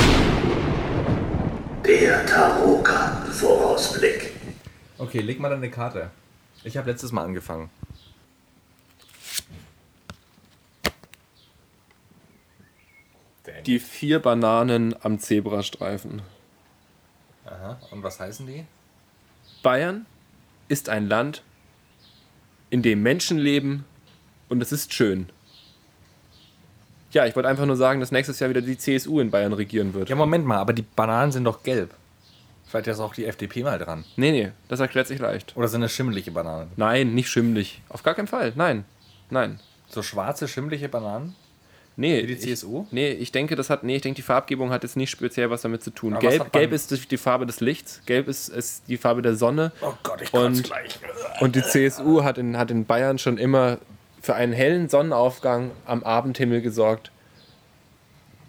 Der 1.85 2.25
Tarotkartenvorausblick. 2.25 4.33
Okay, 4.97 5.21
leg 5.21 5.39
mal 5.39 5.49
deine 5.49 5.69
Karte. 5.69 6.09
Ich 6.65 6.75
habe 6.77 6.91
letztes 6.91 7.13
Mal 7.13 7.23
angefangen. 7.23 7.69
Die 13.65 13.80
vier 13.80 14.19
Bananen 14.19 14.95
am 15.04 15.19
Zebrastreifen. 15.19 16.21
Aha, 17.45 17.80
und 17.91 18.04
was 18.04 18.19
heißen 18.19 18.45
die? 18.45 18.65
Bayern 19.62 20.06
ist 20.67 20.89
ein 20.89 21.08
Land, 21.08 21.43
in 22.69 22.82
dem 22.82 23.02
Menschen 23.04 23.38
leben 23.38 23.86
und 24.49 24.62
es 24.62 24.71
ist 24.71 24.93
schön. 24.93 25.30
Ja, 27.12 27.26
ich 27.26 27.36
wollte 27.36 27.47
einfach 27.47 27.65
nur 27.65 27.76
sagen, 27.76 27.99
dass 27.99 28.12
nächstes 28.12 28.39
Jahr 28.39 28.49
wieder 28.49 28.62
die 28.62 28.78
CSU 28.78 29.19
in 29.19 29.30
Bayern 29.30 29.54
regieren 29.54 29.93
wird. 29.93 30.10
Ja, 30.10 30.15
Moment 30.15 30.45
mal, 30.45 30.58
aber 30.58 30.73
die 30.73 30.82
Bananen 30.82 31.32
sind 31.32 31.43
doch 31.43 31.63
gelb. 31.63 31.93
Vielleicht 32.65 32.88
ist 32.88 32.99
auch 32.99 33.13
die 33.13 33.26
FDP 33.26 33.63
mal 33.63 33.78
dran. 33.78 34.04
Nee, 34.15 34.32
nee, 34.32 34.52
das 34.67 34.80
erklärt 34.80 35.08
sich 35.08 35.19
leicht. 35.19 35.56
Oder 35.56 35.67
sind 35.67 35.82
das 35.82 35.93
schimmelige 35.93 36.32
Bananen? 36.32 36.71
Nein, 36.76 37.13
nicht 37.13 37.30
schimmlig. 37.30 37.82
Auf 37.89 38.02
gar 38.02 38.15
keinen 38.15 38.28
Fall. 38.28 38.54
Nein. 38.56 38.84
Nein. 39.30 39.60
So 39.88 40.02
schwarze, 40.02 40.47
schimmliche 40.47 40.89
Bananen? 40.89 41.36
Nee, 41.95 42.23
Wie 42.23 42.27
die 42.27 42.34
ich- 42.34 42.39
CSU? 42.41 42.86
Nee, 42.91 43.12
ich 43.12 43.32
denke, 43.32 43.56
das 43.56 43.69
hat, 43.69 43.84
nee, 43.84 43.95
ich 43.97 44.01
denke, 44.01 44.15
die 44.15 44.21
Farbgebung 44.23 44.71
hat 44.71 44.82
jetzt 44.84 44.97
nicht 44.97 45.12
speziell 45.12 45.49
was 45.51 45.62
damit 45.62 45.84
zu 45.84 45.91
tun. 45.91 46.13
Aber 46.13 46.27
Gelb, 46.27 46.51
Gelb 46.51 46.71
ist 46.73 46.89
die- 46.91 47.08
die 47.08 47.17
Farbe 47.17 47.45
des 47.45 47.60
Lichts, 47.60 48.01
Gelb 48.08 48.27
ist, 48.27 48.49
ist 48.49 48.84
die 48.88 48.97
Farbe 48.97 49.21
der 49.21 49.36
Sonne. 49.36 49.71
Oh 49.82 49.93
Gott, 50.01 50.21
ich 50.21 50.34
Und- 50.34 50.63
gleich. 50.63 50.97
Und 51.39 51.56
die 51.56 51.62
CSU 51.62 52.23
hat 52.23 52.38
in, 52.39 52.58
hat 52.58 52.71
in 52.71 52.86
Bayern 52.86 53.19
schon 53.19 53.38
immer 53.38 53.77
für 54.21 54.34
einen 54.34 54.53
hellen 54.53 54.89
Sonnenaufgang 54.89 55.69
am 55.86 56.03
Abendhimmel 56.03 56.62
gesorgt. 56.62 57.12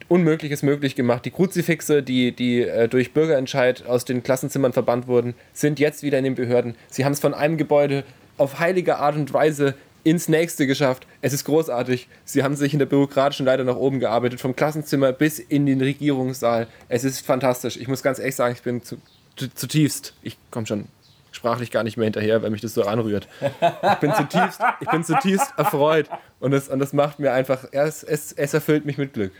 Unmögliches 0.08 0.62
möglich 0.62 0.94
gemacht. 0.96 1.24
Die 1.24 1.30
Kruzifixe, 1.30 2.02
die, 2.02 2.32
die 2.32 2.60
äh, 2.62 2.88
durch 2.88 3.12
Bürgerentscheid 3.12 3.86
aus 3.86 4.04
den 4.04 4.22
Klassenzimmern 4.22 4.72
verbannt 4.72 5.06
wurden, 5.06 5.34
sind 5.54 5.78
jetzt 5.80 6.02
wieder 6.02 6.18
in 6.18 6.24
den 6.24 6.34
Behörden. 6.34 6.76
Sie 6.88 7.04
haben 7.04 7.12
es 7.12 7.20
von 7.20 7.32
einem 7.34 7.56
Gebäude 7.56 8.04
auf 8.36 8.58
heilige 8.58 8.98
Art 8.98 9.16
und 9.16 9.32
Weise 9.32 9.74
ins 10.04 10.28
nächste 10.28 10.66
geschafft. 10.66 11.06
Es 11.22 11.32
ist 11.32 11.44
großartig. 11.44 12.08
Sie 12.24 12.44
haben 12.44 12.54
sich 12.54 12.72
in 12.72 12.78
der 12.78 12.86
bürokratischen 12.86 13.46
Leiter 13.46 13.64
nach 13.64 13.76
oben 13.76 14.00
gearbeitet, 14.00 14.40
vom 14.40 14.54
Klassenzimmer 14.54 15.12
bis 15.12 15.38
in 15.38 15.66
den 15.66 15.80
Regierungssaal. 15.80 16.68
Es 16.88 17.04
ist 17.04 17.26
fantastisch. 17.26 17.76
Ich 17.78 17.88
muss 17.88 18.02
ganz 18.02 18.18
ehrlich 18.18 18.36
sagen, 18.36 18.54
ich 18.54 18.62
bin 18.62 18.82
zu, 18.82 18.98
zu, 19.36 19.52
zutiefst, 19.52 20.14
ich 20.22 20.36
komme 20.50 20.66
schon 20.66 20.86
sprachlich 21.32 21.70
gar 21.70 21.82
nicht 21.82 21.96
mehr 21.96 22.04
hinterher, 22.04 22.42
weil 22.42 22.50
mich 22.50 22.60
das 22.60 22.74
so 22.74 22.84
anrührt. 22.84 23.26
Ich 23.40 23.94
bin 23.96 24.14
zutiefst, 24.14 24.60
ich 24.80 24.88
bin 24.88 25.02
zutiefst 25.02 25.52
erfreut 25.56 26.08
und 26.38 26.52
das, 26.52 26.68
und 26.68 26.78
das 26.78 26.92
macht 26.92 27.18
mir 27.18 27.32
einfach, 27.32 27.64
es, 27.72 28.04
es, 28.04 28.32
es 28.32 28.54
erfüllt 28.54 28.84
mich 28.84 28.98
mit 28.98 29.14
Glück. 29.14 29.32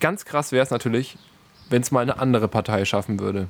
Ganz 0.00 0.26
krass 0.26 0.52
wäre 0.52 0.62
es 0.62 0.70
natürlich, 0.70 1.16
wenn 1.70 1.80
es 1.80 1.90
mal 1.90 2.00
eine 2.00 2.18
andere 2.18 2.48
Partei 2.48 2.84
schaffen 2.84 3.18
würde. 3.20 3.48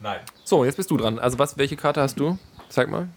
Nein. 0.00 0.20
So, 0.44 0.66
jetzt 0.66 0.76
bist 0.76 0.90
du 0.90 0.98
dran. 0.98 1.18
Also 1.18 1.38
was, 1.38 1.56
welche 1.56 1.76
Karte 1.76 2.02
hast 2.02 2.20
du? 2.20 2.38
Zeig 2.68 2.90
mal. 2.90 3.08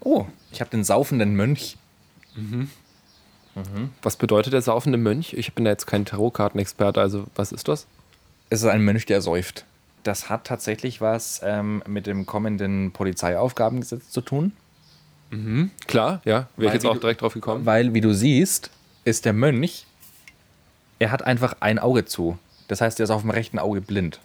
Oh, 0.00 0.26
ich 0.52 0.60
habe 0.60 0.70
den 0.70 0.84
saufenden 0.84 1.36
Mönch. 1.36 1.76
Was 4.02 4.16
bedeutet 4.16 4.52
der 4.52 4.62
saufende 4.62 4.98
Mönch? 4.98 5.32
Ich 5.32 5.54
bin 5.54 5.64
da 5.64 5.70
jetzt 5.70 5.86
kein 5.86 6.04
Tarotkartenexperte, 6.04 7.00
also 7.00 7.26
was 7.34 7.52
ist 7.52 7.68
das? 7.68 7.86
Es 8.50 8.62
ist 8.62 8.68
ein 8.68 8.82
Mönch, 8.82 9.06
der 9.06 9.22
säuft. 9.22 9.64
Das 10.02 10.28
hat 10.30 10.44
tatsächlich 10.44 11.00
was 11.00 11.40
ähm, 11.42 11.82
mit 11.86 12.06
dem 12.06 12.26
kommenden 12.26 12.92
Polizeiaufgabengesetz 12.92 14.10
zu 14.10 14.20
tun. 14.20 14.52
Klar, 15.86 16.20
ja, 16.24 16.48
wäre 16.56 16.68
ich 16.68 16.74
jetzt 16.74 16.86
auch 16.86 16.98
direkt 16.98 17.20
drauf 17.20 17.34
gekommen. 17.34 17.66
Weil, 17.66 17.94
wie 17.94 18.00
du 18.00 18.14
siehst, 18.14 18.70
ist 19.04 19.24
der 19.24 19.32
Mönch, 19.32 19.86
er 20.98 21.10
hat 21.10 21.22
einfach 21.22 21.56
ein 21.60 21.78
Auge 21.78 22.04
zu. 22.04 22.38
Das 22.68 22.80
heißt, 22.80 23.00
er 23.00 23.04
ist 23.04 23.10
auf 23.10 23.22
dem 23.22 23.30
rechten 23.30 23.58
Auge 23.58 23.80
blind. 23.80 24.20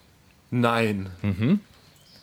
Nein. 0.52 1.10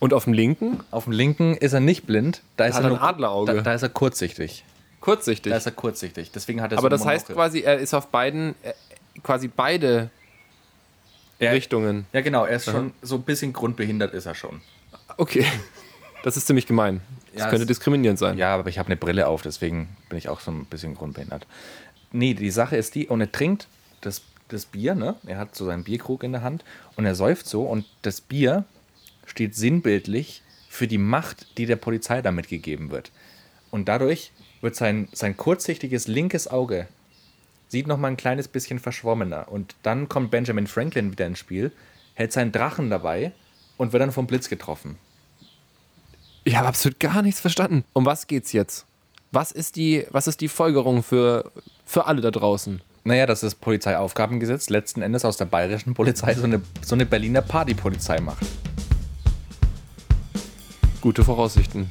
Und 0.00 0.12
auf 0.14 0.24
dem 0.24 0.32
linken? 0.32 0.80
Auf 0.90 1.04
dem 1.04 1.12
linken 1.12 1.56
ist 1.56 1.72
er 1.72 1.80
nicht 1.80 2.06
blind. 2.06 2.42
Da 2.56 2.66
ist 2.66 2.74
hat 2.76 2.82
er 2.82 2.87
ein 2.87 2.92
nur- 2.96 3.02
Adlerauge. 3.02 3.54
Da, 3.54 3.61
da 3.62 3.74
ist 3.74 3.82
er 3.82 3.88
kurzsichtig. 3.88 4.64
Kurzsichtig. 5.00 5.50
Da 5.50 5.56
ist 5.56 5.66
er 5.66 5.72
kurzsichtig. 5.72 6.30
Deswegen 6.32 6.61
hat 6.61 6.72
er 6.72 6.78
Aber 6.78 6.87
so 6.87 6.88
das 6.90 7.02
eine 7.02 7.11
heißt 7.12 7.28
Monokel. 7.30 7.37
quasi, 7.44 7.61
er 7.61 7.78
ist 7.78 7.94
auf 7.94 8.08
beiden, 8.08 8.54
äh, 8.62 8.72
quasi 9.22 9.48
beide 9.48 10.11
Er- 11.38 11.52
Richtungen. 11.52 12.06
Ja, 12.12 12.20
genau. 12.20 12.44
Er 12.44 12.56
ist 12.56 12.64
schon 12.66 12.92
so 13.02 13.16
ein 13.16 13.22
bisschen 13.22 13.52
grundbehindert, 13.52 14.12
ist 14.14 14.26
er 14.26 14.34
schon. 14.34 14.61
Okay. 15.16 15.44
Das 16.24 16.37
ist 16.37 16.48
ziemlich 16.48 16.66
gemein. 16.66 17.00
Das 17.32 17.44
Ja, 17.44 17.48
könnte 17.48 17.64
diskriminierend 17.64 18.18
sein. 18.18 18.37
Ja, 18.38 18.52
aber 18.52 18.68
ich 18.68 18.80
habe 18.80 18.88
eine 18.88 18.96
Brille 18.96 19.28
auf, 19.28 19.42
deswegen 19.42 19.88
bin 20.08 20.18
ich 20.18 20.28
auch 20.28 20.40
so 20.40 20.50
ein 20.50 20.64
bisschen 20.64 20.96
grundbehindert. 20.96 21.46
Nee, 22.11 22.34
die 22.34 22.50
Sache 22.50 22.76
ist 22.76 22.96
die, 22.96 23.06
und 23.06 23.20
er 23.20 23.30
trinkt 23.30 23.68
das, 24.00 24.22
das 24.48 24.66
Bier, 24.66 24.96
ne? 24.96 25.14
Er 25.28 25.38
hat 25.38 25.54
so 25.54 25.64
seinen 25.64 25.84
Bierkrug 25.84 26.24
in 26.24 26.32
der 26.32 26.42
Hand 26.42 26.64
und 26.96 27.06
er 27.06 27.14
säuft 27.14 27.46
so 27.46 27.62
und 27.62 27.84
das 28.02 28.20
Bier 28.20 28.64
steht 29.29 29.55
sinnbildlich 29.55 30.43
für 30.69 30.87
die 30.87 30.99
Macht, 30.99 31.59
die 31.59 31.67
der 31.67 31.77
Polizei 31.77 32.23
damit 32.23 32.49
gegeben 32.49 32.91
wird. 32.91 33.11
Und 33.71 33.88
dadurch 33.88 34.33
wird 34.61 34.77
sein, 34.77 35.09
sein 35.12 35.37
kurzsichtiges 35.37 36.09
linkes 36.09 36.49
Auge 36.49 36.88
sieht 37.69 37.87
noch 37.87 37.99
mal 37.99 38.09
ein 38.09 38.17
kleines 38.17 38.49
bisschen 38.49 38.79
verschwommener. 38.79 39.49
Und 39.51 39.77
dann 39.83 40.09
kommt 40.09 40.31
Benjamin 40.31 40.67
Franklin 40.67 41.12
wieder 41.12 41.27
ins 41.27 41.38
Spiel, 41.38 41.71
hält 42.14 42.33
seinen 42.33 42.53
Drachen 42.53 42.91
dabei 42.91 43.33
und 43.77 43.93
wird 43.93 44.03
dann 44.03 44.12
vom 44.12 44.27
Blitz 44.27 44.49
getroffen. 44.49 44.97
Ich 46.45 46.57
habe 46.57 46.69
absolut 46.69 46.99
gar 46.99 47.23
nichts 47.23 47.41
verstanden. 47.41 47.85
Um 47.93 48.07
was 48.07 48.27
geht's 48.27 48.53
jetzt? 48.53 48.87
Was 49.31 49.53
ist 49.53 49.77
die, 49.77 50.07
was 50.11 50.27
ist 50.27 50.41
die 50.41 50.49
Folgerung 50.49 51.03
für, 51.03 51.53
für 51.85 52.07
alle 52.07 52.23
da 52.23 52.31
draußen? 52.31 52.81
Naja, 53.05 53.27
dass 53.27 53.41
das 53.41 53.55
Polizeiaufgabengesetz 53.55 54.71
letzten 54.71 55.03
Endes 55.03 55.25
aus 55.25 55.37
der 55.37 55.45
bayerischen 55.45 55.95
Polizei 55.95 56.35
so 56.35 56.45
eine, 56.45 56.62
so 56.83 56.95
eine 56.95 57.07
Berliner 57.07 57.43
Partypolizei 57.43 58.21
macht. 58.21 58.47
Gute 61.00 61.22
Voraussichten. 61.22 61.88